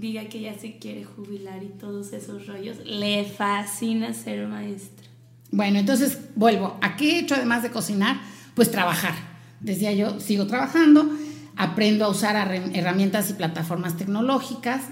diga 0.00 0.24
que 0.24 0.40
ya 0.40 0.58
se 0.58 0.78
quiere 0.78 1.04
jubilar 1.04 1.62
y 1.62 1.68
todos 1.68 2.12
esos 2.12 2.46
rollos. 2.46 2.78
Le 2.84 3.24
fascina 3.24 4.14
ser 4.14 4.46
maestra. 4.48 5.06
Bueno, 5.52 5.78
entonces 5.78 6.18
vuelvo. 6.36 6.78
¿A 6.80 6.96
qué 6.96 7.12
he 7.12 7.18
hecho 7.20 7.34
además 7.34 7.62
de 7.62 7.70
cocinar? 7.70 8.20
Pues 8.54 8.70
trabajar. 8.70 9.14
Decía 9.60 9.92
yo, 9.92 10.20
sigo 10.20 10.46
trabajando, 10.46 11.08
aprendo 11.56 12.06
a 12.06 12.08
usar 12.08 12.36
herramientas 12.72 13.28
y 13.30 13.34
plataformas 13.34 13.96
tecnológicas, 13.96 14.84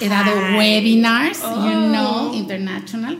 he 0.00 0.08
dado 0.08 0.32
webinars, 0.58 1.40
you 1.40 1.46
oh. 1.46 1.88
know, 1.88 2.34
international, 2.34 3.18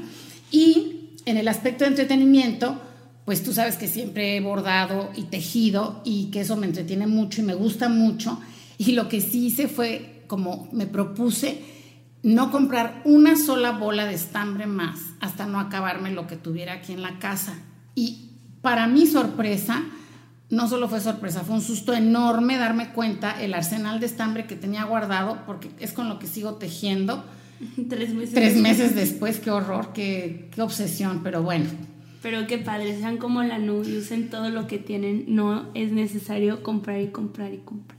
y 0.50 1.10
en 1.26 1.36
el 1.36 1.48
aspecto 1.48 1.84
de 1.84 1.90
entretenimiento, 1.90 2.80
pues 3.24 3.42
tú 3.42 3.52
sabes 3.52 3.76
que 3.76 3.88
siempre 3.88 4.36
he 4.36 4.40
bordado 4.40 5.10
y 5.14 5.24
tejido 5.24 6.00
y 6.04 6.30
que 6.30 6.40
eso 6.40 6.56
me 6.56 6.66
entretiene 6.66 7.06
mucho 7.06 7.40
y 7.40 7.44
me 7.44 7.54
gusta 7.54 7.88
mucho. 7.88 8.40
Y 8.78 8.92
lo 8.92 9.08
que 9.08 9.20
sí 9.20 9.46
hice 9.46 9.68
fue, 9.68 10.13
como 10.26 10.68
me 10.72 10.86
propuse, 10.86 11.62
no 12.22 12.50
comprar 12.50 13.02
una 13.04 13.36
sola 13.36 13.72
bola 13.72 14.06
de 14.06 14.14
estambre 14.14 14.66
más 14.66 14.98
hasta 15.20 15.46
no 15.46 15.60
acabarme 15.60 16.10
lo 16.10 16.26
que 16.26 16.36
tuviera 16.36 16.74
aquí 16.74 16.92
en 16.92 17.02
la 17.02 17.18
casa. 17.18 17.54
Y 17.94 18.30
para 18.62 18.86
mi 18.86 19.06
sorpresa, 19.06 19.84
no 20.48 20.68
solo 20.68 20.88
fue 20.88 21.00
sorpresa, 21.00 21.42
fue 21.42 21.56
un 21.56 21.60
susto 21.60 21.92
enorme 21.92 22.56
darme 22.56 22.92
cuenta 22.92 23.42
el 23.42 23.52
arsenal 23.54 24.00
de 24.00 24.06
estambre 24.06 24.46
que 24.46 24.56
tenía 24.56 24.84
guardado, 24.84 25.40
porque 25.46 25.70
es 25.80 25.92
con 25.92 26.08
lo 26.08 26.18
que 26.18 26.26
sigo 26.26 26.54
tejiendo. 26.54 27.24
Tres 27.88 28.14
meses. 28.14 28.34
Tres 28.34 28.56
meses 28.56 28.94
después, 28.94 29.38
qué 29.38 29.50
horror, 29.50 29.92
qué, 29.92 30.48
qué 30.54 30.62
obsesión, 30.62 31.20
pero 31.22 31.42
bueno. 31.42 31.66
Pero 32.22 32.46
qué 32.46 32.56
padre, 32.56 32.98
sean 32.98 33.18
como 33.18 33.42
la 33.42 33.58
nube 33.58 33.90
y 33.90 33.98
usen 33.98 34.30
todo 34.30 34.48
lo 34.48 34.66
que 34.66 34.78
tienen, 34.78 35.26
no 35.28 35.68
es 35.74 35.92
necesario 35.92 36.62
comprar 36.62 37.02
y 37.02 37.08
comprar 37.08 37.52
y 37.52 37.58
comprar. 37.58 37.93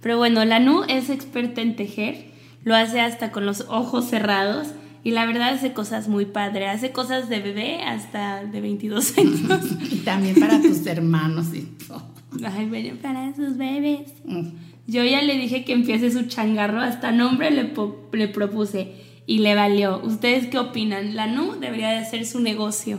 Pero 0.00 0.16
bueno, 0.16 0.44
la 0.44 0.60
Nu 0.60 0.82
es 0.88 1.10
experta 1.10 1.60
en 1.60 1.76
tejer, 1.76 2.26
lo 2.64 2.74
hace 2.74 3.00
hasta 3.00 3.30
con 3.32 3.46
los 3.46 3.62
ojos 3.68 4.08
cerrados 4.08 4.68
y 5.04 5.12
la 5.12 5.26
verdad 5.26 5.54
hace 5.54 5.72
cosas 5.72 6.08
muy 6.08 6.26
padres, 6.26 6.68
hace 6.68 6.92
cosas 6.92 7.28
de 7.28 7.40
bebé 7.40 7.82
hasta 7.82 8.44
de 8.44 8.60
22 8.60 9.18
años. 9.18 9.40
y 9.90 9.96
también 9.96 10.38
para 10.38 10.60
tus 10.60 10.86
hermanos 10.86 11.46
y 11.54 11.62
todo. 11.86 12.02
Ay, 12.44 12.66
bueno, 12.66 12.94
para 13.00 13.34
sus 13.34 13.56
bebés. 13.56 14.12
Mm. 14.24 14.48
Yo 14.86 15.04
ya 15.04 15.22
le 15.22 15.36
dije 15.36 15.64
que 15.64 15.72
empiece 15.72 16.10
su 16.10 16.26
changarro, 16.28 16.80
hasta 16.80 17.12
nombre 17.12 17.50
le, 17.50 17.72
le 18.12 18.28
propuse 18.28 18.92
y 19.26 19.38
le 19.38 19.54
valió. 19.54 20.00
¿Ustedes 20.02 20.46
qué 20.46 20.58
opinan? 20.58 21.14
La 21.14 21.26
NU 21.26 21.56
debería 21.60 21.90
de 21.90 21.98
hacer 21.98 22.24
su 22.26 22.40
negocio. 22.40 22.98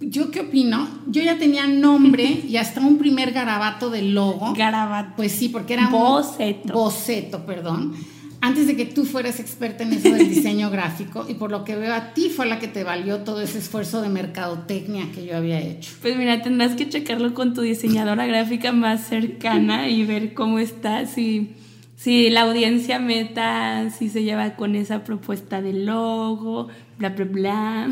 ¿Yo 0.00 0.30
qué 0.30 0.40
opino? 0.40 0.88
Yo 1.06 1.22
ya 1.22 1.38
tenía 1.38 1.66
nombre 1.66 2.24
y 2.24 2.56
hasta 2.56 2.80
un 2.80 2.98
primer 2.98 3.32
garabato 3.32 3.90
de 3.90 4.02
logo. 4.02 4.54
Garabato. 4.54 5.14
Pues 5.16 5.32
sí, 5.32 5.48
porque 5.48 5.74
era 5.74 5.88
boceto. 5.88 6.68
un 6.68 6.72
boceto, 6.72 7.44
perdón. 7.44 7.94
Antes 8.40 8.68
de 8.68 8.76
que 8.76 8.84
tú 8.84 9.04
fueras 9.04 9.40
experta 9.40 9.82
en 9.82 9.92
eso 9.92 10.10
del 10.10 10.28
diseño 10.34 10.70
gráfico 10.70 11.26
y 11.28 11.34
por 11.34 11.50
lo 11.50 11.64
que 11.64 11.74
veo 11.74 11.92
a 11.92 12.14
ti 12.14 12.28
fue 12.28 12.46
la 12.46 12.60
que 12.60 12.68
te 12.68 12.84
valió 12.84 13.18
todo 13.18 13.40
ese 13.40 13.58
esfuerzo 13.58 14.00
de 14.00 14.08
mercadotecnia 14.08 15.10
que 15.12 15.26
yo 15.26 15.36
había 15.36 15.60
hecho. 15.60 15.90
Pues 16.00 16.16
mira, 16.16 16.40
tendrás 16.42 16.76
que 16.76 16.88
checarlo 16.88 17.34
con 17.34 17.52
tu 17.52 17.62
diseñadora 17.62 18.26
gráfica 18.26 18.70
más 18.70 19.08
cercana 19.08 19.88
y 19.88 20.04
ver 20.04 20.34
cómo 20.34 20.60
está, 20.60 21.06
si, 21.06 21.54
si 21.96 22.30
la 22.30 22.42
audiencia 22.42 23.00
meta, 23.00 23.90
si 23.90 24.08
se 24.08 24.22
lleva 24.22 24.54
con 24.54 24.76
esa 24.76 25.02
propuesta 25.02 25.60
de 25.60 25.72
logo, 25.72 26.68
bla, 26.98 27.10
bla, 27.10 27.24
bla. 27.24 27.90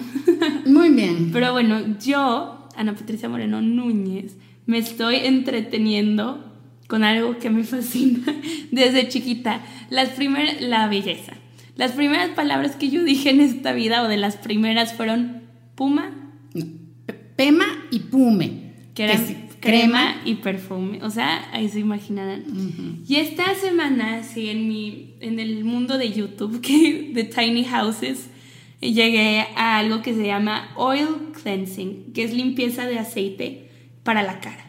Muy 0.67 0.91
bien. 0.91 1.31
Pero 1.33 1.53
bueno, 1.53 1.99
yo, 1.99 2.69
Ana 2.77 2.95
Patricia 2.95 3.29
Moreno 3.29 3.61
Núñez, 3.61 4.37
me 4.67 4.79
estoy 4.79 5.17
entreteniendo 5.17 6.53
con 6.89 7.05
algo 7.05 7.39
que 7.39 7.51
me 7.51 7.65
fascina 7.65 8.23
desde 8.71 9.09
chiquita. 9.09 9.61
Las 9.91 10.11
primeras, 10.11 10.61
la 10.61 10.89
belleza. 10.89 11.35
Las 11.77 11.93
primeras 11.93 12.31
palabras 12.31 12.77
que 12.77 12.89
yo 12.89 13.05
dije 13.05 13.31
en 13.31 13.41
esta 13.41 13.73
vida, 13.73 14.03
o 14.03 14.09
de 14.09 14.17
las 14.17 14.37
primeras, 14.37 14.95
fueron 14.95 15.43
puma. 15.75 16.11
Pema 17.37 17.67
y 17.91 18.01
pume. 18.01 18.73
Que 18.95 19.05
eran 19.05 19.47
crema, 19.61 20.23
y 20.25 20.37
perfume. 20.37 21.03
O 21.03 21.11
sea, 21.11 21.49
ahí 21.53 21.69
se 21.69 21.81
imaginarán. 21.81 22.45
Y 23.07 23.17
esta 23.17 23.55
semana, 23.55 24.23
sí, 24.23 24.49
en, 24.49 24.69
mi, 24.69 25.15
en 25.21 25.39
el 25.39 25.65
mundo 25.65 25.99
de 25.99 26.13
YouTube, 26.13 26.61
que, 26.63 27.11
de 27.13 27.25
Tiny 27.25 27.65
Houses, 27.65 28.31
llegué 28.81 29.47
a 29.57 29.79
algo 29.79 30.03
que 30.03 30.15
se 30.15 30.27
llama 30.27 30.71
oil 30.77 31.33
cleansing, 31.41 32.13
que 32.13 32.25
es 32.25 32.33
limpieza 32.33 32.87
de 32.87 32.99
aceite 32.99 33.71
para 34.03 34.23
la 34.23 34.41
cara. 34.41 34.65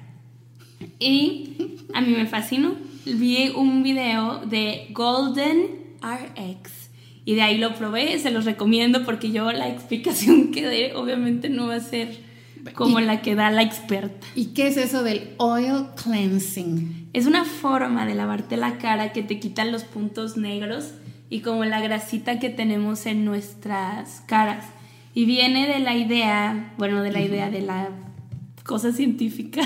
Y 0.99 1.75
a 1.93 2.01
mí 2.01 2.13
me 2.13 2.27
fascinó. 2.27 2.75
Vi 3.05 3.49
un 3.55 3.83
video 3.83 4.45
de 4.45 4.87
Golden 4.91 5.95
RX 6.01 6.89
y 7.23 7.35
de 7.35 7.41
ahí 7.41 7.57
lo 7.57 7.73
probé, 7.75 8.19
se 8.19 8.31
los 8.31 8.45
recomiendo 8.45 9.03
porque 9.05 9.31
yo 9.31 9.51
la 9.51 9.69
explicación 9.69 10.51
que 10.51 10.65
dé 10.65 10.93
obviamente 10.95 11.49
no 11.49 11.67
va 11.67 11.75
a 11.75 11.79
ser 11.79 12.25
como 12.73 12.99
la 12.99 13.21
que 13.21 13.35
da 13.35 13.51
la 13.51 13.63
experta. 13.63 14.27
¿Y 14.35 14.47
qué 14.47 14.67
es 14.67 14.77
eso 14.77 15.03
del 15.03 15.29
oil 15.37 15.87
cleansing? 16.01 17.09
Es 17.13 17.25
una 17.25 17.45
forma 17.45 18.05
de 18.05 18.15
lavarte 18.15 18.57
la 18.57 18.77
cara 18.77 19.13
que 19.13 19.23
te 19.23 19.39
quita 19.39 19.65
los 19.65 19.83
puntos 19.83 20.37
negros 20.37 20.93
y 21.29 21.41
como 21.41 21.65
la 21.65 21.81
grasita 21.81 22.39
que 22.39 22.49
tenemos 22.49 23.05
en 23.05 23.25
nuestras 23.25 24.21
caras. 24.21 24.65
Y 25.13 25.25
viene 25.25 25.67
de 25.67 25.79
la 25.79 25.95
idea, 25.95 26.73
bueno, 26.77 27.01
de 27.01 27.11
la 27.11 27.21
idea 27.21 27.49
de 27.49 27.61
la 27.61 27.89
cosa 28.63 28.91
científica, 28.91 29.61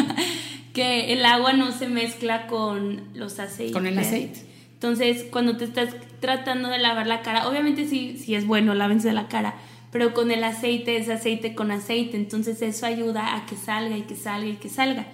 que 0.74 1.12
el 1.12 1.24
agua 1.24 1.54
no 1.54 1.72
se 1.72 1.88
mezcla 1.88 2.46
con 2.46 3.00
los 3.14 3.38
aceites. 3.38 3.72
Con 3.72 3.86
el 3.86 3.98
aceite. 3.98 4.40
Entonces, 4.74 5.24
cuando 5.30 5.56
te 5.56 5.64
estás 5.64 5.96
tratando 6.20 6.68
de 6.68 6.78
lavar 6.78 7.06
la 7.06 7.22
cara, 7.22 7.48
obviamente 7.48 7.88
sí, 7.88 8.18
sí 8.18 8.34
es 8.34 8.46
bueno, 8.46 8.74
lávense 8.74 9.12
la 9.12 9.28
cara, 9.28 9.54
pero 9.90 10.12
con 10.12 10.30
el 10.30 10.44
aceite 10.44 10.98
es 10.98 11.08
aceite 11.08 11.54
con 11.54 11.70
aceite, 11.70 12.18
entonces 12.18 12.60
eso 12.60 12.84
ayuda 12.84 13.36
a 13.36 13.46
que 13.46 13.56
salga 13.56 13.96
y 13.96 14.02
que 14.02 14.16
salga 14.16 14.48
y 14.48 14.56
que 14.56 14.68
salga. 14.68 15.06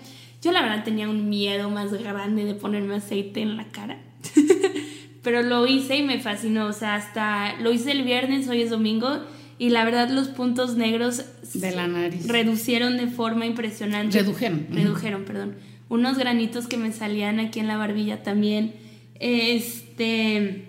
Yo 0.43 0.51
la 0.51 0.63
verdad 0.63 0.83
tenía 0.83 1.09
un 1.09 1.29
miedo 1.29 1.71
más 1.71 1.93
grande 1.93 2.45
de 2.45 2.55
ponerme 2.55 2.97
aceite 2.97 3.41
en 3.41 3.57
la 3.57 3.67
cara. 3.67 3.99
pero 5.23 5.43
lo 5.43 5.67
hice 5.67 5.97
y 5.97 6.03
me 6.03 6.21
fascinó, 6.21 6.67
o 6.67 6.73
sea, 6.73 6.97
hasta 6.97 7.57
lo 7.61 7.73
hice 7.73 7.93
el 7.93 8.03
viernes, 8.03 8.49
hoy 8.49 8.63
es 8.63 8.71
domingo 8.71 9.21
y 9.59 9.71
la 9.71 9.85
verdad 9.85 10.11
los 10.11 10.29
puntos 10.29 10.77
negros 10.77 11.25
de 11.55 11.71
la 11.71 11.87
nariz 11.87 12.27
reducieron 12.27 12.97
de 12.97 13.07
forma 13.07 13.47
impresionante. 13.47 14.19
Redujeron. 14.19 14.67
Redujeron, 14.71 15.25
perdón. 15.25 15.55
Unos 15.89 16.19
granitos 16.19 16.67
que 16.67 16.77
me 16.77 16.93
salían 16.93 17.39
aquí 17.39 17.61
en 17.61 17.69
la 17.69 17.77
barbilla 17.77 18.23
también. 18.23 18.75
Este, 19.21 20.65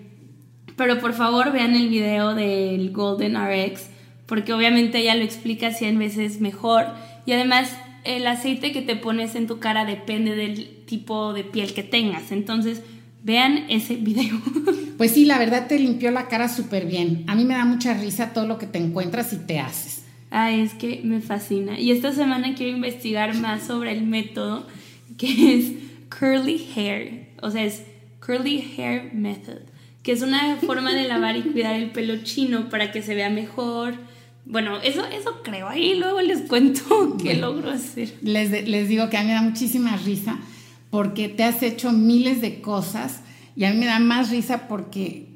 pero 0.76 1.00
por 1.00 1.14
favor 1.14 1.52
vean 1.52 1.74
el 1.74 1.88
video 1.88 2.34
del 2.34 2.92
Golden 2.92 3.36
RX 3.36 3.88
porque 4.26 4.52
obviamente 4.52 4.98
ella 4.98 5.14
lo 5.16 5.24
explica 5.24 5.72
100 5.72 5.98
veces 5.98 6.40
mejor 6.40 6.86
y 7.26 7.32
además 7.32 7.76
el 8.04 8.26
aceite 8.26 8.72
que 8.72 8.82
te 8.82 8.96
pones 8.96 9.34
en 9.34 9.46
tu 9.46 9.58
cara 9.58 9.84
depende 9.84 10.36
del 10.36 10.84
tipo 10.84 11.32
de 11.32 11.42
piel 11.42 11.74
que 11.74 11.82
tengas. 11.82 12.32
Entonces, 12.32 12.82
Vean 13.24 13.64
ese 13.68 13.96
video. 13.96 14.40
Pues 14.96 15.10
sí, 15.10 15.24
la 15.24 15.40
verdad 15.40 15.66
te 15.66 15.76
limpió 15.76 16.12
la 16.12 16.28
cara 16.28 16.48
súper 16.48 16.86
bien. 16.86 17.24
A 17.26 17.34
mí 17.34 17.44
me 17.44 17.54
da 17.54 17.64
mucha 17.64 17.94
risa 17.94 18.32
todo 18.32 18.46
lo 18.46 18.58
que 18.58 18.66
te 18.68 18.78
encuentras 18.78 19.32
y 19.32 19.38
te 19.38 19.58
haces. 19.58 20.04
Ay, 20.30 20.60
es 20.60 20.72
que 20.74 21.00
me 21.02 21.20
fascina. 21.20 21.80
Y 21.80 21.90
esta 21.90 22.12
semana 22.12 22.54
quiero 22.54 22.76
investigar 22.76 23.34
más 23.34 23.64
sobre 23.64 23.90
el 23.90 24.06
método 24.06 24.68
que 25.18 25.56
es 25.56 25.72
curly 26.16 26.64
hair. 26.76 27.26
O 27.42 27.50
sea, 27.50 27.64
es 27.64 27.82
curly 28.24 28.72
hair 28.76 29.12
method, 29.12 29.62
que 30.04 30.12
es 30.12 30.22
una 30.22 30.56
forma 30.58 30.94
de 30.94 31.08
lavar 31.08 31.36
y 31.36 31.42
cuidar 31.42 31.74
el 31.74 31.90
pelo 31.90 32.22
chino 32.22 32.68
para 32.68 32.92
que 32.92 33.02
se 33.02 33.16
vea 33.16 33.30
mejor. 33.30 33.94
Bueno, 34.46 34.80
eso, 34.80 35.04
eso 35.06 35.42
creo. 35.42 35.68
Ahí 35.68 35.96
luego 35.96 36.20
les 36.20 36.42
cuento 36.42 37.16
qué 37.22 37.34
logro 37.34 37.70
hacer. 37.70 38.14
Les, 38.22 38.68
les 38.68 38.88
digo 38.88 39.10
que 39.10 39.16
a 39.16 39.22
mí 39.22 39.26
me 39.26 39.34
da 39.34 39.42
muchísima 39.42 39.96
risa 39.96 40.38
porque 40.94 41.28
te 41.28 41.42
has 41.42 41.60
hecho 41.64 41.90
miles 41.90 42.40
de 42.40 42.60
cosas 42.60 43.18
y 43.56 43.64
a 43.64 43.72
mí 43.72 43.78
me 43.80 43.86
da 43.86 43.98
más 43.98 44.30
risa 44.30 44.68
porque 44.68 45.26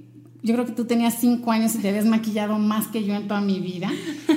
yo 0.41 0.55
creo 0.55 0.65
que 0.65 0.71
tú 0.71 0.85
tenías 0.85 1.17
cinco 1.19 1.50
años 1.50 1.75
y 1.75 1.79
te 1.79 1.88
habías 1.88 2.05
maquillado 2.05 2.61
más 2.61 2.87
que 2.87 3.03
yo 3.03 3.12
en 3.17 3.27
toda 3.27 3.41
mi 3.41 3.59
vida. 3.59 3.91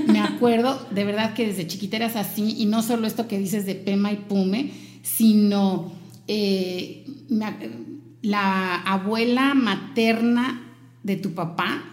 Me 0.08 0.20
acuerdo 0.20 0.84
de 0.90 1.04
verdad 1.04 1.36
que 1.36 1.46
desde 1.46 1.68
chiquita 1.68 1.98
eras 1.98 2.16
así 2.16 2.56
y 2.58 2.66
no 2.66 2.82
solo 2.82 3.06
esto 3.06 3.28
que 3.28 3.38
dices 3.38 3.68
de 3.68 3.75
Pema 3.75 4.12
y 4.12 4.16
Pume, 4.16 4.72
sino 5.04 5.92
eh, 6.28 7.06
la 8.24 8.82
abuela 8.82 9.54
materna 9.54 10.74
de 11.04 11.18
tu 11.18 11.36
papá 11.36 11.84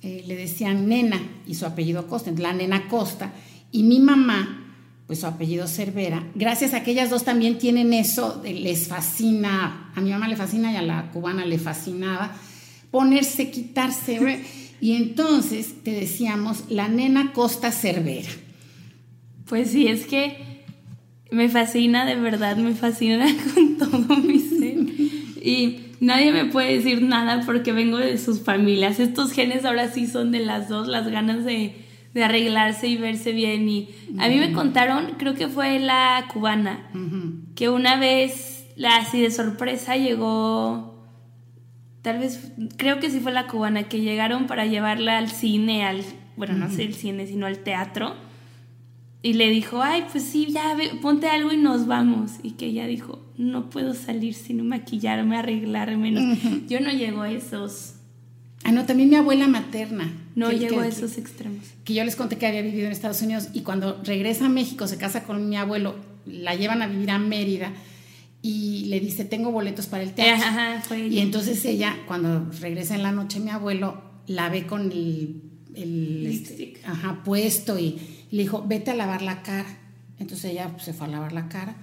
eh, 0.00 0.24
le 0.26 0.34
decían 0.34 0.88
nena 0.88 1.20
y 1.46 1.56
su 1.56 1.66
apellido 1.66 2.06
Costa, 2.06 2.32
la 2.38 2.54
nena 2.54 2.88
Costa, 2.88 3.34
y 3.70 3.82
mi 3.82 4.00
mamá 4.00 4.67
pues 5.08 5.20
su 5.20 5.26
apellido 5.26 5.66
Cervera, 5.66 6.22
gracias 6.34 6.74
a 6.74 6.84
que 6.84 6.90
ellas 6.90 7.08
dos 7.08 7.24
también 7.24 7.56
tienen 7.56 7.94
eso, 7.94 8.42
les 8.44 8.88
fascina, 8.88 9.90
a 9.96 10.00
mi 10.02 10.10
mamá 10.10 10.28
le 10.28 10.36
fascina 10.36 10.70
y 10.70 10.76
a 10.76 10.82
la 10.82 11.10
cubana 11.10 11.46
le 11.46 11.58
fascinaba, 11.58 12.36
ponerse, 12.90 13.50
quitarse, 13.50 14.44
y 14.82 14.92
entonces 14.96 15.82
te 15.82 15.92
decíamos 15.92 16.64
la 16.68 16.88
nena 16.88 17.32
Costa 17.32 17.72
Cervera. 17.72 18.28
Pues 19.46 19.70
sí, 19.70 19.88
es 19.88 20.04
que 20.04 20.36
me 21.30 21.48
fascina, 21.48 22.04
de 22.04 22.16
verdad, 22.16 22.58
me 22.58 22.74
fascina 22.74 23.26
con 23.54 23.78
todo 23.78 24.16
mi 24.18 24.38
ser. 24.40 24.76
Y 25.42 25.94
nadie 26.00 26.32
me 26.32 26.44
puede 26.44 26.76
decir 26.76 27.00
nada 27.00 27.44
porque 27.46 27.72
vengo 27.72 27.96
de 27.96 28.18
sus 28.18 28.42
familias. 28.42 29.00
Estos 29.00 29.32
genes 29.32 29.64
ahora 29.64 29.90
sí 29.90 30.06
son 30.06 30.32
de 30.32 30.40
las 30.40 30.68
dos, 30.68 30.86
las 30.86 31.08
ganas 31.08 31.46
de, 31.46 31.87
de 32.14 32.24
arreglarse 32.24 32.88
y 32.88 32.96
verse 32.96 33.32
bien. 33.32 33.68
Y 33.68 33.90
a 34.18 34.28
mí 34.28 34.36
me 34.36 34.52
contaron, 34.52 35.14
creo 35.18 35.34
que 35.34 35.48
fue 35.48 35.78
la 35.78 36.26
cubana, 36.32 36.90
que 37.54 37.68
una 37.68 37.98
vez, 37.98 38.66
así 38.84 39.20
de 39.20 39.30
sorpresa, 39.30 39.96
llegó, 39.96 41.06
tal 42.02 42.18
vez, 42.18 42.52
creo 42.76 43.00
que 43.00 43.10
sí 43.10 43.20
fue 43.20 43.32
la 43.32 43.46
cubana, 43.46 43.84
que 43.84 44.00
llegaron 44.00 44.46
para 44.46 44.66
llevarla 44.66 45.18
al 45.18 45.30
cine, 45.30 45.84
al, 45.84 46.02
bueno, 46.36 46.54
no 46.54 46.70
sé 46.70 46.84
el 46.84 46.94
cine, 46.94 47.26
sino 47.26 47.46
al 47.46 47.58
teatro. 47.58 48.14
Y 49.20 49.32
le 49.32 49.50
dijo, 49.50 49.82
ay, 49.82 50.04
pues 50.12 50.22
sí, 50.24 50.46
ya, 50.46 50.76
ponte 51.02 51.26
algo 51.26 51.52
y 51.52 51.56
nos 51.56 51.88
vamos. 51.88 52.34
Y 52.44 52.52
que 52.52 52.66
ella 52.66 52.86
dijo, 52.86 53.20
no 53.36 53.68
puedo 53.68 53.92
salir 53.92 54.34
sin 54.34 54.66
maquillarme, 54.68 55.36
arreglarme. 55.36 56.38
Yo 56.68 56.80
no 56.80 56.90
llego 56.90 57.22
a 57.22 57.30
esos 57.30 57.97
Ah, 58.64 58.72
no, 58.72 58.86
también 58.86 59.08
mi 59.08 59.16
abuela 59.16 59.46
materna. 59.48 60.12
No 60.34 60.50
llegó 60.50 60.80
a 60.80 60.88
esos 60.88 61.16
extremos. 61.16 61.64
Que 61.84 61.94
yo 61.94 62.04
les 62.04 62.16
conté 62.16 62.36
que 62.36 62.46
había 62.46 62.62
vivido 62.62 62.86
en 62.86 62.92
Estados 62.92 63.22
Unidos 63.22 63.48
y 63.54 63.60
cuando 63.60 64.00
regresa 64.04 64.46
a 64.46 64.48
México, 64.48 64.86
se 64.86 64.98
casa 64.98 65.24
con 65.24 65.48
mi 65.48 65.56
abuelo, 65.56 65.96
la 66.26 66.54
llevan 66.54 66.82
a 66.82 66.86
vivir 66.86 67.10
a 67.10 67.18
Mérida 67.18 67.72
y 68.42 68.86
le 68.86 69.00
dice, 69.00 69.24
tengo 69.24 69.50
boletos 69.50 69.86
para 69.86 70.02
el 70.02 70.12
teatro. 70.12 70.46
Ajá, 70.46 70.82
fue 70.82 71.08
y 71.08 71.18
entonces 71.20 71.64
ella, 71.64 71.96
cuando 72.06 72.50
regresa 72.60 72.94
en 72.94 73.02
la 73.02 73.12
noche, 73.12 73.40
mi 73.40 73.50
abuelo 73.50 74.02
la 74.26 74.48
ve 74.48 74.66
con 74.66 74.92
el, 74.92 75.42
el 75.74 76.78
ajá, 76.84 77.22
puesto 77.24 77.78
y, 77.78 77.98
le 78.30 78.42
dijo, 78.42 78.64
vete 78.66 78.90
a 78.90 78.94
lavar 78.94 79.22
la 79.22 79.42
cara. 79.42 79.78
Entonces 80.18 80.52
ella 80.52 80.68
pues, 80.72 80.84
se 80.84 80.92
fue 80.92 81.06
a 81.06 81.10
lavar 81.10 81.32
la 81.32 81.48
cara 81.48 81.76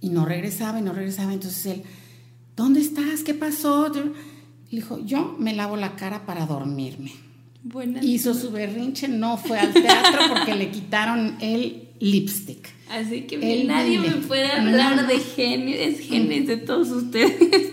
y 0.00 0.10
no 0.10 0.24
regresaba 0.24 0.78
y 0.78 0.82
no 0.82 0.92
regresaba. 0.92 1.32
Entonces 1.32 1.66
él, 1.66 1.82
¿dónde 2.56 2.80
estás? 2.80 3.22
¿Qué 3.22 3.34
pasó? 3.34 3.90
Dijo, 4.70 4.98
yo 5.04 5.36
me 5.38 5.54
lavo 5.54 5.76
la 5.76 5.96
cara 5.96 6.26
para 6.26 6.46
dormirme. 6.46 7.12
Hizo 8.02 8.34
su 8.34 8.50
berrinche, 8.50 9.08
no 9.08 9.36
fue 9.36 9.58
al 9.58 9.72
teatro 9.72 10.20
porque 10.28 10.54
le 10.54 10.70
quitaron 10.70 11.36
el 11.40 11.88
lipstick. 11.98 12.68
Así 12.88 13.22
que 13.22 13.64
nadie 13.64 13.98
me 13.98 14.10
puede 14.10 14.46
hablar 14.46 15.06
de 15.06 15.18
genes, 15.18 16.00
genes 16.00 16.46
de 16.46 16.56
todos 16.58 16.90
ustedes. 16.90 17.72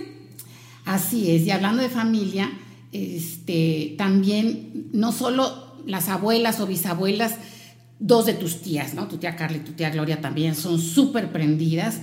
Así 0.86 1.32
es, 1.32 1.44
y 1.44 1.52
hablando 1.52 1.82
de 1.82 1.90
familia, 1.90 2.52
este, 2.92 3.96
también 3.98 4.90
no 4.92 5.12
solo 5.12 5.78
las 5.86 6.10
abuelas 6.10 6.60
o 6.60 6.68
bisabuelas, 6.68 7.36
dos 8.00 8.26
de 8.26 8.34
tus 8.34 8.62
tías, 8.62 8.94
¿no? 8.94 9.08
Tu 9.08 9.18
tía 9.18 9.36
Carla 9.36 9.58
y 9.58 9.62
tu 9.62 9.72
tía 9.74 9.90
Gloria 9.92 10.20
también 10.20 10.56
son 10.56 10.80
súper 10.80 11.32
prendidas 11.32 12.00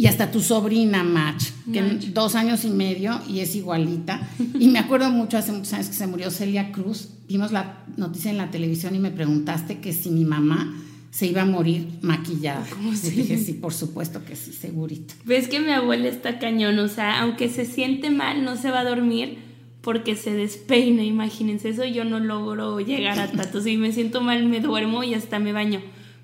y 0.00 0.06
hasta 0.06 0.30
tu 0.30 0.40
sobrina 0.40 1.04
Match, 1.04 1.48
que 1.70 1.82
dos 2.14 2.34
años 2.34 2.64
y 2.64 2.70
medio 2.70 3.20
y 3.28 3.40
es 3.40 3.54
igualita. 3.54 4.26
Y 4.58 4.68
me 4.68 4.78
acuerdo 4.78 5.10
mucho 5.10 5.36
hace 5.36 5.52
muchos 5.52 5.74
años 5.74 5.88
que 5.88 5.94
se 5.94 6.06
murió 6.06 6.30
Celia 6.30 6.72
Cruz. 6.72 7.10
Vimos 7.28 7.52
la 7.52 7.84
noticia 7.98 8.30
en 8.30 8.38
la 8.38 8.50
televisión 8.50 8.94
y 8.94 8.98
me 8.98 9.10
preguntaste 9.10 9.78
que 9.80 9.92
si 9.92 10.08
mi 10.08 10.24
mamá 10.24 10.74
se 11.10 11.26
iba 11.26 11.42
a 11.42 11.44
morir 11.44 11.86
maquillada. 12.00 12.66
¿Cómo 12.70 12.94
se? 12.94 13.10
dije, 13.10 13.36
sí, 13.36 13.52
por 13.52 13.74
supuesto 13.74 14.24
que 14.24 14.36
sí, 14.36 14.52
segurito. 14.52 15.12
Ves 15.26 15.48
que 15.48 15.60
mi 15.60 15.70
abuela 15.70 16.08
está 16.08 16.38
cañón, 16.38 16.78
o 16.78 16.88
sea, 16.88 17.20
aunque 17.20 17.50
se 17.50 17.66
siente 17.66 18.08
mal, 18.08 18.42
no 18.42 18.56
se 18.56 18.70
va 18.70 18.80
a 18.80 18.84
dormir 18.84 19.36
porque 19.82 20.16
se 20.16 20.32
despeina, 20.32 21.04
imagínense, 21.04 21.68
eso 21.68 21.84
yo 21.84 22.06
no 22.06 22.20
logro 22.20 22.80
llegar 22.80 23.18
a 23.18 23.30
tanto. 23.30 23.60
Si 23.60 23.76
me 23.76 23.92
siento 23.92 24.22
mal, 24.22 24.46
me 24.46 24.60
duermo 24.60 25.04
y 25.04 25.12
hasta 25.12 25.38
me 25.38 25.52
baño. 25.52 25.82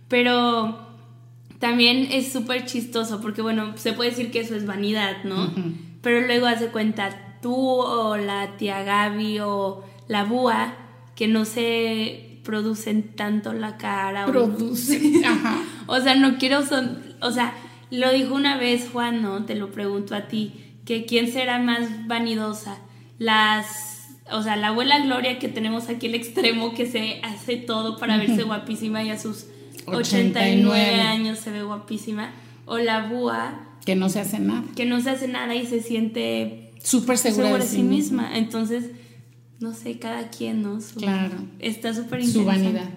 Pero 0.09 0.86
también 1.59 2.09
es 2.11 2.33
súper 2.33 2.67
chistoso 2.67 3.21
porque, 3.21 3.43
bueno, 3.43 3.77
se 3.77 3.93
puede 3.93 4.11
decir 4.11 4.31
que 4.31 4.41
eso 4.41 4.55
es 4.55 4.67
vanidad, 4.67 5.25
¿no? 5.25 5.53
Pero 6.03 6.27
luego 6.27 6.47
hace 6.47 6.69
cuenta 6.69 7.39
tú 7.41 7.55
o 7.55 8.17
la 8.17 8.57
tía 8.57 8.83
Gaby 8.83 9.41
o 9.41 9.85
la 10.09 10.25
búa 10.25 10.75
que 11.15 11.29
no 11.29 11.45
se 11.45 12.41
producen 12.45 13.15
tanto 13.15 13.53
la 13.53 13.77
cara. 13.77 14.27
Producen, 14.27 15.25
ajá. 15.25 15.63
o 15.87 16.01
sea, 16.01 16.15
no 16.15 16.39
quiero 16.39 16.65
son, 16.65 17.03
o 17.21 17.31
sea, 17.31 17.55
lo 17.91 18.13
dijo 18.13 18.35
una 18.35 18.57
vez 18.57 18.89
Juan, 18.93 19.23
¿no? 19.23 19.45
Te 19.45 19.55
lo 19.55 19.73
pregunto 19.73 20.15
a 20.15 20.29
ti, 20.29 20.53
que 20.85 21.07
quién 21.07 21.33
será 21.33 21.59
más 21.59 22.07
vanidosa, 22.07 22.79
las, 23.19 24.19
o 24.31 24.43
sea, 24.43 24.57
la 24.57 24.69
abuela 24.69 25.01
Gloria 25.01 25.39
que 25.39 25.49
tenemos 25.49 25.89
aquí 25.89 26.07
el 26.07 26.15
extremo 26.15 26.75
que 26.75 26.87
se 26.87 27.21
hace 27.23 27.57
todo 27.57 27.99
para 27.99 28.19
verse 28.19 28.43
guapísima 28.43 29.03
y 29.03 29.11
a 29.11 29.19
sus 29.19 29.47
89, 29.87 31.01
años, 31.01 31.39
se 31.39 31.51
ve 31.51 31.63
guapísima. 31.63 32.33
O 32.65 32.79
la 32.79 33.09
búa. 33.09 33.79
Que 33.85 33.95
no 33.95 34.09
se 34.09 34.21
hace 34.21 34.39
nada. 34.39 34.65
Que 34.75 34.85
no 34.85 35.01
se 35.01 35.11
hace 35.11 35.29
nada 35.29 35.55
y 35.55 35.67
se 35.67 35.81
siente 35.81 36.73
súper 36.83 37.19
segura, 37.19 37.57
de 37.57 37.67
sí 37.67 37.83
misma. 37.83 38.37
Entonces, 38.37 38.91
no 39.61 39.73
sé, 39.75 39.99
cada 39.99 40.29
quien, 40.31 40.63
¿no? 40.63 40.79
claro. 40.97 41.37
Está 41.59 41.95
súper 41.95 42.27
Su 42.27 42.45
vanidad. 42.45 42.89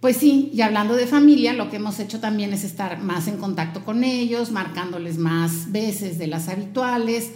Pues 0.00 0.18
sí, 0.18 0.50
y 0.52 0.60
hablando 0.60 0.94
de 0.94 1.06
familia, 1.06 1.52
lo 1.54 1.70
que 1.70 1.76
hemos 1.76 1.98
hecho 1.98 2.20
también 2.20 2.52
es 2.52 2.64
estar 2.64 3.02
más 3.02 3.28
en 3.28 3.38
contacto 3.38 3.84
con 3.84 4.04
ellos, 4.04 4.50
marcándoles 4.52 5.16
más 5.16 5.72
veces 5.72 6.18
de 6.18 6.26
las 6.26 6.48
habituales, 6.48 7.32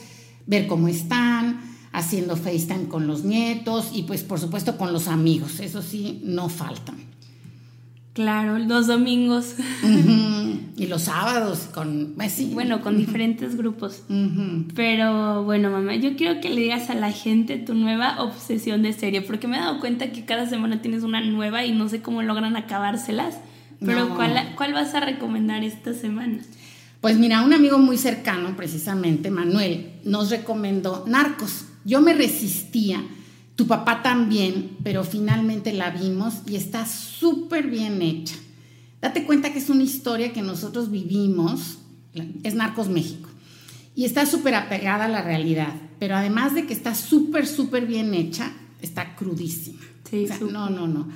ver 0.47 0.67
cómo 0.67 0.87
están, 0.87 1.63
haciendo 1.93 2.37
FaceTime 2.37 2.89
con 2.89 3.07
los 3.07 3.25
nietos 3.25 3.91
y 3.93 4.03
pues 4.03 4.23
por 4.23 4.39
supuesto 4.39 4.77
con 4.77 4.93
los 4.93 5.09
amigos, 5.09 5.59
eso 5.61 5.83
sí, 5.83 6.21
no 6.25 6.49
faltan. 6.49 6.97
Claro, 8.13 8.59
los 8.59 8.87
domingos. 8.87 9.55
Y 10.77 10.87
los 10.87 11.03
sábados 11.03 11.69
con 11.73 12.17
Messi. 12.17 12.51
Bueno, 12.55 12.81
con 12.81 12.97
diferentes 12.97 13.57
grupos. 13.57 14.03
Pero 14.75 15.45
bueno, 15.45 15.71
mamá, 15.71 15.95
yo 15.97 16.17
quiero 16.17 16.41
que 16.41 16.49
le 16.49 16.63
digas 16.63 16.91
a 16.91 16.95
la 16.95 17.13
gente 17.13 17.59
tu 17.59 17.75
nueva 17.75 18.21
obsesión 18.23 18.83
de 18.83 18.93
serie, 18.93 19.23
porque 19.23 19.47
me 19.47 19.59
he 19.59 19.61
dado 19.61 19.79
cuenta 19.79 20.11
que 20.11 20.25
cada 20.25 20.49
semana 20.49 20.83
tienes 20.83 21.03
una 21.03 21.21
nueva 21.21 21.65
y 21.65 21.73
no 21.73 21.89
sé 21.89 22.03
cómo 22.03 22.23
logran 22.23 22.57
acabárselas. 22.57 23.39
Pero 23.85 24.15
¿cuál, 24.15 24.55
¿cuál 24.57 24.75
vas 24.75 24.95
a 24.95 25.01
recomendar 25.01 25.65
esta 25.65 25.95
semana? 25.95 26.39
Pues 27.01 27.19
mira, 27.19 27.43
un 27.43 27.55
amigo 27.55 27.79
muy 27.79 27.97
cercano, 27.97 28.57
precisamente, 28.57 29.31
Manuel, 29.31 29.93
nos 30.05 30.31
recomendó 30.31 31.05
Narcos. 31.07 31.65
Yo 31.85 32.03
me 32.03 32.13
resistía 32.13 33.03
tu 33.61 33.67
papá 33.67 34.03
también, 34.03 34.79
pero 34.83 35.05
finalmente 35.05 35.75
la 35.75 35.91
vimos 35.91 36.37
y 36.47 36.57
está 36.57 36.87
súper 36.87 37.67
bien 37.67 38.01
hecha. 38.01 38.35
Date 39.03 39.25
cuenta 39.25 39.53
que 39.53 39.59
es 39.59 39.69
una 39.69 39.83
historia 39.83 40.33
que 40.33 40.41
nosotros 40.41 40.91
vivimos, 40.91 41.77
es 42.43 42.55
Narcos 42.55 42.89
México, 42.89 43.29
y 43.95 44.07
está 44.07 44.25
súper 44.25 44.55
apegada 44.55 45.05
a 45.05 45.09
la 45.09 45.21
realidad, 45.21 45.75
pero 45.99 46.17
además 46.17 46.55
de 46.55 46.65
que 46.65 46.73
está 46.73 46.95
súper, 46.95 47.47
súper 47.47 47.85
bien 47.85 48.15
hecha, 48.15 48.51
está 48.81 49.15
crudísima. 49.15 49.83
Sí, 50.11 50.27
no, 50.51 50.71
no, 50.71 50.89
no. 50.89 51.09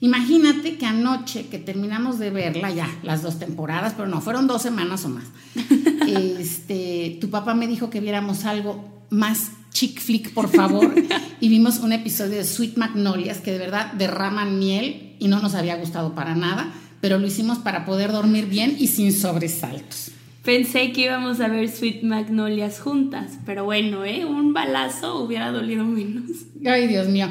Imagínate 0.00 0.76
que 0.76 0.84
anoche 0.84 1.46
que 1.46 1.58
terminamos 1.58 2.18
de 2.18 2.28
verla, 2.28 2.70
ya, 2.72 2.94
las 3.04 3.22
dos 3.22 3.38
temporadas, 3.38 3.94
pero 3.96 4.06
no, 4.06 4.20
fueron 4.20 4.46
dos 4.46 4.60
semanas 4.60 5.06
o 5.06 5.08
más. 5.08 5.24
este, 6.06 7.16
tu 7.22 7.30
papá 7.30 7.54
me 7.54 7.66
dijo 7.66 7.88
que 7.88 8.00
viéramos 8.00 8.44
algo 8.44 8.84
más 9.08 9.52
chick 9.76 10.00
flick, 10.00 10.30
por 10.32 10.48
favor. 10.48 10.94
y 11.40 11.48
vimos 11.50 11.80
un 11.80 11.92
episodio 11.92 12.36
de 12.36 12.44
Sweet 12.44 12.78
Magnolias 12.78 13.38
que 13.38 13.52
de 13.52 13.58
verdad 13.58 13.92
derraman 13.92 14.58
miel 14.58 15.14
y 15.18 15.28
no 15.28 15.40
nos 15.40 15.54
había 15.54 15.76
gustado 15.76 16.14
para 16.14 16.34
nada, 16.34 16.72
pero 17.02 17.18
lo 17.18 17.26
hicimos 17.26 17.58
para 17.58 17.84
poder 17.84 18.10
dormir 18.10 18.46
bien 18.46 18.74
y 18.78 18.86
sin 18.86 19.12
sobresaltos. 19.12 20.12
Pensé 20.42 20.92
que 20.92 21.02
íbamos 21.02 21.40
a 21.40 21.48
ver 21.48 21.68
Sweet 21.68 22.04
Magnolias 22.04 22.80
juntas, 22.80 23.38
pero 23.44 23.64
bueno, 23.64 24.06
¿eh? 24.06 24.24
un 24.24 24.54
balazo 24.54 25.20
hubiera 25.20 25.50
dolido 25.50 25.84
menos. 25.84 26.30
Ay, 26.64 26.86
Dios 26.86 27.08
mío. 27.08 27.28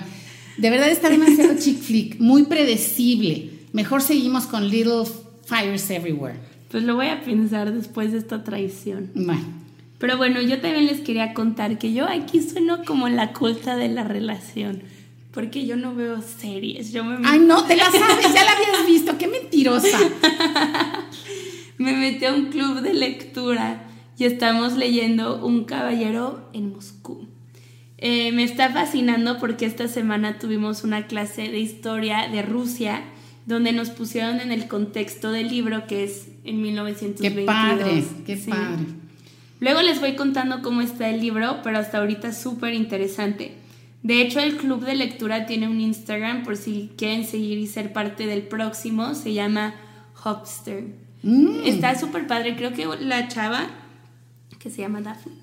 De 0.58 0.69
verdad 0.69 0.89
está 0.89 1.10
demasiado 1.10 1.55
chick 1.60 1.79
flick, 1.79 2.19
muy 2.19 2.43
predecible. 2.43 3.49
Mejor 3.73 4.03
seguimos 4.03 4.45
con 4.45 4.69
Little 4.69 5.05
Fires 5.45 5.89
Everywhere. 5.89 6.36
Pues 6.69 6.84
lo 6.84 6.95
voy 6.95 7.08
a 7.08 7.23
pensar 7.23 7.73
después 7.73 8.12
de 8.12 8.19
esta 8.19 8.43
traición. 8.43 9.10
Bueno. 9.15 9.64
Pero 9.97 10.17
bueno, 10.17 10.41
yo 10.41 10.60
también 10.60 10.88
les 10.88 10.99
quería 11.01 11.34
contar 11.34 11.77
que 11.77 11.93
yo 11.93 12.08
aquí 12.08 12.41
sueno 12.41 12.84
como 12.84 13.08
la 13.08 13.34
culta 13.34 13.75
de 13.75 13.89
la 13.89 14.03
relación. 14.03 14.84
Porque 15.31 15.65
yo 15.65 15.75
no 15.75 15.95
veo 15.95 16.21
series. 16.21 16.91
Yo 16.91 17.03
me 17.03 17.17
Ay, 17.27 17.39
no, 17.39 17.63
te 17.65 17.75
la 17.75 17.86
sabes, 17.91 18.34
ya 18.34 18.43
la 18.43 18.51
habías 18.51 18.88
visto, 18.88 19.17
qué 19.17 19.27
mentirosa. 19.27 19.97
me 21.77 21.93
metí 21.93 22.25
a 22.25 22.34
un 22.34 22.45
club 22.45 22.81
de 22.81 22.93
lectura 22.93 23.84
y 24.17 24.25
estamos 24.25 24.77
leyendo 24.77 25.45
Un 25.45 25.65
caballero 25.65 26.49
en 26.53 26.71
Moscú. 26.71 27.27
Eh, 27.97 28.31
me 28.31 28.43
está 28.43 28.69
fascinando 28.69 29.39
porque 29.39 29.65
esta 29.65 29.88
semana 29.88 30.38
tuvimos 30.38 30.84
una 30.84 31.08
clase 31.08 31.49
de 31.49 31.60
historia 31.60 32.27
de 32.29 32.41
Rusia 32.41 33.03
donde 33.45 33.71
nos 33.71 33.89
pusieron 33.89 34.41
en 34.41 34.51
el 34.51 34.67
contexto 34.67 35.31
del 35.31 35.49
libro 35.49 35.88
que 35.88 36.03
es 36.03 36.27
en 36.43 36.62
1922. 36.62 37.36
Qué 37.36 37.45
padre, 37.45 38.03
qué 38.25 38.38
padre. 38.38 38.86
Luego 39.60 39.82
les 39.82 40.00
voy 40.00 40.15
contando 40.15 40.62
cómo 40.62 40.82
está 40.82 41.10
el 41.10 41.22
libro, 41.22 41.62
pero 41.63 41.78
hasta 41.78 42.00
ahorita 42.00 42.30
es 42.30 42.38
súper 42.38 42.74
interesante. 42.74 43.56
De 44.04 44.22
hecho, 44.22 44.39
el 44.39 44.58
club 44.58 44.86
de 44.86 44.96
lectura 44.96 45.46
tiene 45.46 45.68
un 45.68 45.82
Instagram 45.82 46.44
por 46.44 46.58
si 46.58 46.91
quieren 46.98 47.26
seguir 47.26 47.58
y 47.58 47.65
ser 47.65 47.91
parte 47.91 48.28
del 48.28 48.44
próximo. 48.44 49.15
Se 49.15 49.34
llama 49.34 49.74
Hopster. 50.24 50.84
Mm. 51.24 51.62
Está 51.65 51.98
súper 51.98 52.28
padre. 52.28 52.56
Creo 52.56 52.72
que 52.74 52.86
la 53.00 53.28
chava, 53.28 53.68
que 54.60 54.70
se 54.70 54.82
llama 54.82 55.02
Daphne, 55.02 55.34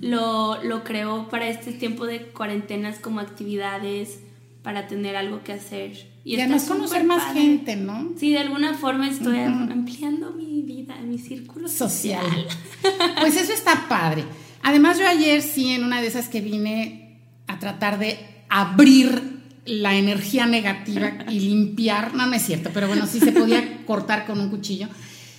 lo, 0.00 0.62
lo 0.62 0.84
creó 0.84 1.28
para 1.28 1.48
este 1.48 1.72
tiempo 1.72 2.06
de 2.06 2.26
cuarentenas 2.26 3.00
como 3.00 3.18
actividades, 3.18 4.20
para 4.62 4.86
tener 4.86 5.16
algo 5.16 5.42
que 5.42 5.52
hacer. 5.52 6.06
Y, 6.24 6.40
además 6.40 6.64
conocer 6.64 7.04
más 7.04 7.34
gente, 7.34 7.76
¿no? 7.76 8.12
Sí, 8.16 8.30
de 8.30 8.38
alguna 8.38 8.74
forma 8.74 9.08
estoy 9.08 9.38
ampliando 9.40 10.30
mi 10.30 10.43
mi 11.02 11.18
círculo 11.18 11.68
social. 11.68 12.46
pues 13.20 13.36
eso 13.36 13.52
está 13.52 13.88
padre. 13.88 14.24
Además 14.62 14.98
yo 14.98 15.06
ayer 15.06 15.42
sí, 15.42 15.70
en 15.70 15.84
una 15.84 16.00
de 16.00 16.06
esas 16.06 16.28
que 16.28 16.40
vine 16.40 17.18
a 17.46 17.58
tratar 17.58 17.98
de 17.98 18.18
abrir 18.48 19.34
la 19.66 19.94
energía 19.94 20.46
negativa 20.46 21.12
y 21.28 21.40
limpiar, 21.40 22.14
no, 22.14 22.26
no 22.26 22.34
es 22.34 22.42
cierto, 22.42 22.70
pero 22.72 22.86
bueno, 22.86 23.06
sí 23.06 23.20
se 23.20 23.32
podía 23.32 23.82
cortar 23.86 24.26
con 24.26 24.40
un 24.40 24.50
cuchillo. 24.50 24.88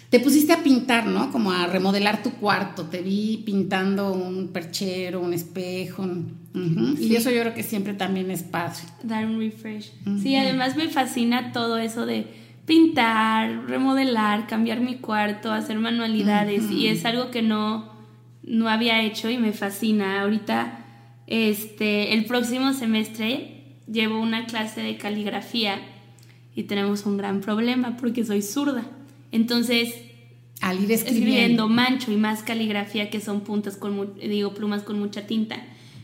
Te 0.10 0.20
pusiste 0.20 0.54
a 0.54 0.64
pintar, 0.64 1.08
¿no? 1.08 1.32
Como 1.32 1.52
a 1.52 1.68
remodelar 1.68 2.24
tu 2.24 2.32
cuarto. 2.34 2.84
Te 2.84 3.02
vi 3.02 3.42
pintando 3.46 4.14
un 4.14 4.50
perchero, 4.50 5.20
un 5.20 5.34
espejo. 5.34 6.08
Y 7.00 7.16
eso 7.16 7.32
yo 7.32 7.42
creo 7.42 7.54
que 7.54 7.64
siempre 7.64 7.96
también 7.96 8.32
es 8.32 8.44
padre. 8.44 8.78
Dar 9.04 9.26
un 9.26 9.40
refresh. 9.40 9.92
Sí, 10.22 10.36
además 10.36 10.78
me 10.78 10.88
fascina 10.88 11.52
todo 11.52 11.78
eso 11.78 12.06
de 12.06 12.28
pintar, 12.66 13.68
remodelar, 13.68 14.48
cambiar 14.48 14.80
mi 14.80 14.96
cuarto, 14.96 15.52
hacer 15.52 15.80
manualidades. 15.80 16.70
Y 16.72 16.88
es 16.88 17.06
algo 17.06 17.32
que 17.32 17.42
no, 17.42 17.92
no 18.44 18.70
había 18.70 19.02
hecho 19.04 19.30
y 19.30 19.38
me 19.38 19.54
fascina. 19.54 20.22
Ahorita, 20.22 20.86
este, 21.28 22.14
el 22.14 22.26
próximo 22.26 22.74
semestre 22.74 23.64
llevo 23.88 24.20
una 24.20 24.46
clase 24.46 24.82
de 24.82 24.98
caligrafía 24.98 25.80
y 26.56 26.64
tenemos 26.64 27.06
un 27.06 27.18
gran 27.18 27.42
problema 27.42 27.98
porque 27.98 28.26
soy 28.26 28.42
zurda. 28.42 28.86
Entonces, 29.32 29.96
al 30.62 30.84
ir 30.84 30.92
escribiendo. 30.92 31.68
mancho 31.68 32.12
y 32.12 32.18
más 32.18 32.42
caligrafía 32.42 33.10
que 33.10 33.20
son 33.20 33.42
puntas 33.42 33.78
con 33.78 34.16
digo 34.16 34.54
plumas 34.54 34.84
con 34.84 35.00
mucha 35.00 35.28
tinta. 35.28 35.58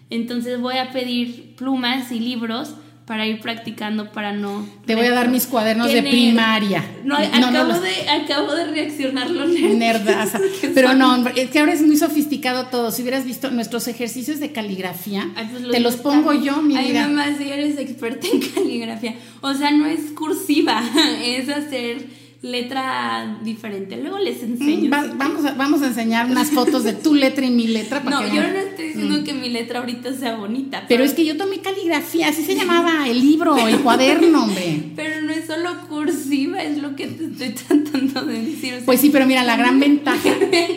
Entonces 0.10 0.60
voy 0.60 0.78
a 0.78 0.92
pedir 0.92 1.56
plumas 1.56 2.12
y 2.12 2.20
libros 2.20 2.76
para 3.12 3.28
ir 3.28 3.42
practicando 3.42 4.10
para 4.14 4.32
no 4.32 4.66
te 4.86 4.96
voy 4.96 5.08
a 5.08 5.12
dar 5.12 5.28
mis 5.28 5.46
cuadernos 5.46 5.92
de 5.92 6.02
primaria. 6.02 6.82
No, 7.04 7.18
acabo, 7.18 7.74
de, 7.74 8.10
acabo 8.10 8.54
de 8.54 8.68
reaccionar 8.68 9.30
lo 9.30 9.48
nerdaza. 9.48 10.40
Pero 10.74 10.94
no 10.94 11.28
es 11.36 11.50
que 11.50 11.60
ahora 11.60 11.74
es 11.74 11.82
muy 11.82 11.98
sofisticado 11.98 12.68
todo. 12.68 12.90
Si 12.90 13.02
hubieras 13.02 13.26
visto 13.26 13.52
nuestros 13.52 13.90
ejercicios 13.90 14.40
de 14.40 14.54
caligrafía 14.54 15.30
pues 15.34 15.72
te 15.72 15.82
los 15.82 15.98
pongo 15.98 16.32
yo 16.32 16.62
mi 16.62 16.78
Ay, 16.78 16.94
mamá 16.94 17.36
si 17.38 17.50
eres 17.50 17.78
experta 17.78 18.28
en 18.32 18.40
caligrafía. 18.56 19.16
O 19.42 19.54
sea 19.56 19.72
no 19.72 19.88
es 19.88 20.12
cursiva 20.16 20.82
es 21.22 21.50
hacer 21.50 22.06
letra 22.42 23.38
diferente. 23.44 23.98
Luego 23.98 24.18
les 24.18 24.42
enseño. 24.42 24.90
vamos, 24.90 25.46
a, 25.46 25.54
vamos 25.54 25.82
a 25.84 25.88
enseñar 25.88 26.26
unas 26.26 26.50
fotos 26.50 26.84
de 26.84 26.94
tu 26.94 27.14
letra 27.14 27.46
y 27.46 27.52
mi 27.52 27.68
letra. 27.68 28.02
Para 28.02 28.22
no, 28.22 28.34
yo 28.34 28.42
no 28.42 28.58
estoy 28.58 28.88
diciendo 28.88 29.22
mm. 29.22 29.24
que 29.24 29.34
mi 29.34 29.50
letra 29.50 29.80
ahorita 29.80 30.14
sea 30.16 30.36
bonita. 30.36 30.86
Pero, 30.88 31.04
es 31.04 31.14
que 31.14 31.24
yo 31.24 31.38
tomé 31.38 31.60
caligrafía, 31.60 32.30
así 32.30 32.44
se 32.44 32.56
llamaba 32.56 33.08
el 33.08 33.20
libro, 33.20 33.56
el 33.68 33.80
cuaderno, 33.82 34.46
hombre. 34.46 34.92
Pero 34.96 35.22
no 35.22 35.32
es 35.32 35.46
solo 35.46 35.88
cursiva, 35.88 36.64
es 36.64 36.80
lo 36.80 36.96
que 36.96 37.08
te 37.08 37.26
estoy 37.26 37.50
tratando 37.50 38.26
de 38.26 38.42
decir. 38.42 38.82
pues 38.86 39.00
sí, 39.00 39.10
pero 39.12 39.26
mira, 39.26 39.44
la 39.44 39.56
gran 39.56 39.80
ventaja. 39.80 40.30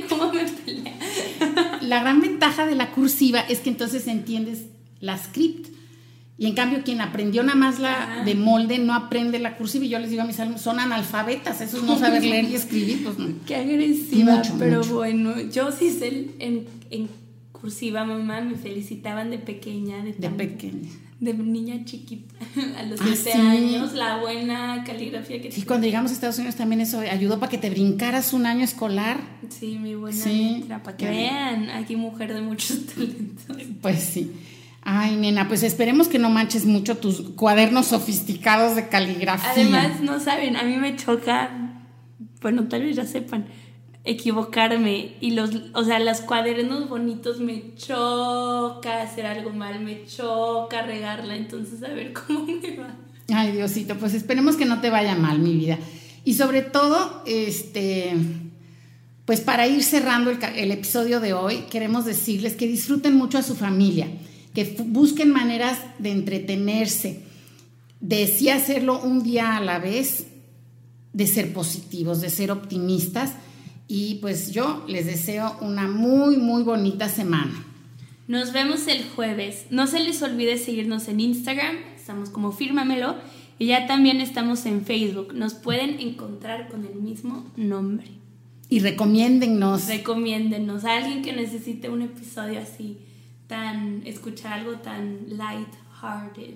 ¿Cómo 0.09 0.33
me 0.33 0.45
pelea? 0.45 0.95
la 1.81 2.01
gran 2.01 2.21
ventaja 2.21 2.67
de 2.67 2.75
la 2.75 2.91
cursiva 2.91 3.41
es 3.41 3.61
que 3.61 3.71
entonces 3.71 4.07
entiendes 4.07 4.65
la 5.01 5.17
script. 5.19 5.74
Y 6.37 6.47
en 6.47 6.55
cambio, 6.55 6.83
quien 6.85 7.01
aprendió 7.01 7.45
nada 7.45 7.55
más 7.55 7.79
la 7.79 8.23
de 8.25 8.35
molde 8.35 8.79
no 8.79 8.93
aprende 8.93 9.39
la 9.39 9.57
cursiva. 9.57 9.85
Y 9.85 9.89
yo 9.89 10.01
les 10.01 10.11
digo 10.11 10.23
a 10.23 10.25
mis 10.25 10.41
alumnos, 10.41 10.63
son 10.63 10.81
analfabetas, 10.81 11.61
eso 11.61 11.79
es 11.79 11.85
no 11.85 11.97
saber 11.97 12.25
leer 12.25 12.47
y 12.47 12.55
escribir. 12.57 13.05
Pues, 13.05 13.17
Qué 13.47 13.57
agresiva, 13.57 14.43
pero 14.59 14.83
bueno, 14.85 15.41
yo 15.41 15.71
sí 15.71 15.91
sé 15.91 16.31
en, 16.41 16.67
en, 16.91 17.09
cursiva, 17.53 18.05
mamá, 18.05 18.41
me 18.41 18.57
felicitaban 18.57 19.31
de 19.31 19.39
pequeña. 19.39 20.03
De, 20.03 20.13
de 20.13 20.29
pequeña. 20.31 20.91
De 21.21 21.33
niña 21.33 21.85
chiquita, 21.85 22.35
a 22.79 22.83
los 22.83 22.99
12 22.99 23.33
ah, 23.33 23.51
años, 23.53 23.95
la 23.95 24.19
buena 24.19 24.83
caligrafía 24.85 25.41
que 25.41 25.51
Y 25.57 25.63
cuando 25.63 25.87
llegamos 25.87 26.11
a 26.11 26.15
Estados 26.15 26.37
Unidos 26.39 26.57
también 26.57 26.81
eso 26.81 26.99
ayudó 26.99 27.39
para 27.39 27.49
que 27.49 27.59
te 27.59 27.71
brincaras 27.71 28.33
un 28.33 28.45
año 28.45 28.65
escolar. 28.65 29.19
Sí, 29.49 29.79
mi 29.79 29.95
buena 29.95 30.27
letra, 30.27 30.83
para 30.83 30.97
que 30.97 31.09
vean, 31.09 31.71
aquí 31.71 31.95
mujer 31.95 32.35
de 32.35 32.43
muchos 32.43 32.85
talentos. 32.95 33.57
Pues 33.81 34.01
sí. 34.01 34.33
Ay, 34.85 35.17
nena, 35.17 35.49
pues 35.49 35.63
esperemos 35.63 36.09
que 36.09 36.19
no 36.19 36.29
manches 36.29 36.67
mucho 36.67 36.99
tus 36.99 37.21
cuadernos 37.21 37.87
sofisticados 37.87 38.77
de 38.77 38.89
caligrafía. 38.89 39.51
Además, 39.51 40.01
no 40.03 40.21
saben, 40.21 40.57
a 40.57 40.63
mí 40.63 40.77
me 40.77 40.95
choca, 40.95 41.81
bueno, 42.43 42.69
tal 42.69 42.83
vez 42.83 42.97
ya 42.97 43.07
sepan, 43.07 43.47
equivocarme 44.05 45.17
y 45.23 45.31
los, 45.31 45.53
o 45.73 45.85
sea, 45.85 45.99
los 46.01 46.21
cuadernos 46.21 46.91
bonitos 46.91 47.41
me 47.41 47.75
choca 47.77 49.01
hacer 49.01 49.25
algo 49.25 49.55
mal, 49.55 49.81
me 49.81 50.05
choca 50.05 50.83
regarla, 50.83 51.35
entonces 51.35 51.83
a 51.83 51.89
ver 51.89 52.13
cómo 52.13 52.45
me 52.63 52.77
va. 52.77 52.95
Ay, 53.33 53.53
Diosito, 53.53 53.97
pues 53.97 54.13
esperemos 54.13 54.57
que 54.57 54.67
no 54.67 54.83
te 54.83 54.91
vaya 54.91 55.15
mal, 55.15 55.39
mi 55.39 55.55
vida. 55.55 55.79
Y 56.27 56.35
sobre 56.35 56.61
todo, 56.61 57.23
este, 57.27 58.15
pues 59.25 59.41
para 59.41 59.67
ir 59.67 59.83
cerrando 59.83 60.31
el, 60.31 60.39
el 60.57 60.73
episodio 60.73 61.21
de 61.21 61.33
hoy, 61.33 61.65
queremos 61.71 62.05
decirles 62.05 62.53
que 62.53 62.67
disfruten 62.67 63.17
mucho 63.17 63.39
a 63.39 63.43
su 63.43 63.55
familia 63.55 64.09
que 64.55 64.77
busquen 64.87 65.33
maneras 65.33 65.79
de 65.99 66.13
entretenerse, 66.13 67.23
de 68.01 68.27
sí 68.29 68.49
hacerlo 68.49 69.03
un 69.03 69.23
día 69.23 69.57
a 69.57 69.61
la 69.61 69.81
vez, 69.81 70.29
de 71.13 71.27
ser 71.27 71.53
positivos, 71.53 72.21
de 72.21 72.31
ser 72.31 72.53
optimistas. 72.53 73.33
Y 73.89 74.17
pues 74.17 74.53
yo 74.53 74.85
les 74.89 75.07
deseo 75.07 75.57
una 75.61 75.89
muy, 75.89 76.37
muy 76.37 76.63
bonita 76.63 77.09
semana. 77.09 77.67
Nos 78.29 78.53
vemos 78.53 78.87
el 78.87 79.05
jueves. 79.05 79.67
No 79.71 79.87
se 79.87 80.01
les 80.01 80.23
olvide 80.23 80.57
seguirnos 80.57 81.09
en 81.09 81.21
Instagram, 81.21 81.77
estamos 81.97 82.31
como 82.31 82.53
Fírmamelo, 82.53 83.17
y 83.59 83.67
ya 83.67 83.87
también 83.87 84.21
estamos 84.21 84.65
en 84.67 84.87
Facebook. 84.87 85.35
Nos 85.35 85.55
pueden 85.55 86.01
encontrar 86.01 86.69
con 86.69 86.87
el 86.87 86.95
mismo 86.95 87.51
nombre. 87.57 88.07
Y 88.71 88.79
recomiéndennos. 88.79 89.89
Recomiéndennos 89.89 90.85
a 90.85 90.97
alguien 90.97 91.23
que 91.23 91.33
necesite 91.33 91.91
un 91.91 92.03
episodio 92.03 92.61
así 92.61 92.99
tan, 93.47 94.03
escuchar 94.07 94.61
algo 94.61 94.73
tan 94.79 95.37
light-hearted, 95.37 96.55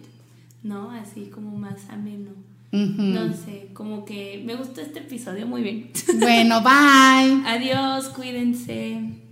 ¿no? 0.63 0.91
Así 0.91 1.27
como 1.27 1.57
más 1.57 1.89
ameno. 1.91 2.31
No 2.71 3.33
sé, 3.33 3.71
como 3.73 4.05
que 4.05 4.43
me 4.45 4.55
gustó 4.55 4.83
este 4.83 4.99
episodio 4.99 5.47
muy 5.47 5.63
bien. 5.63 5.91
Bueno, 6.19 6.61
bye. 6.61 7.43
Adiós, 7.47 8.09
cuídense. 8.11 9.28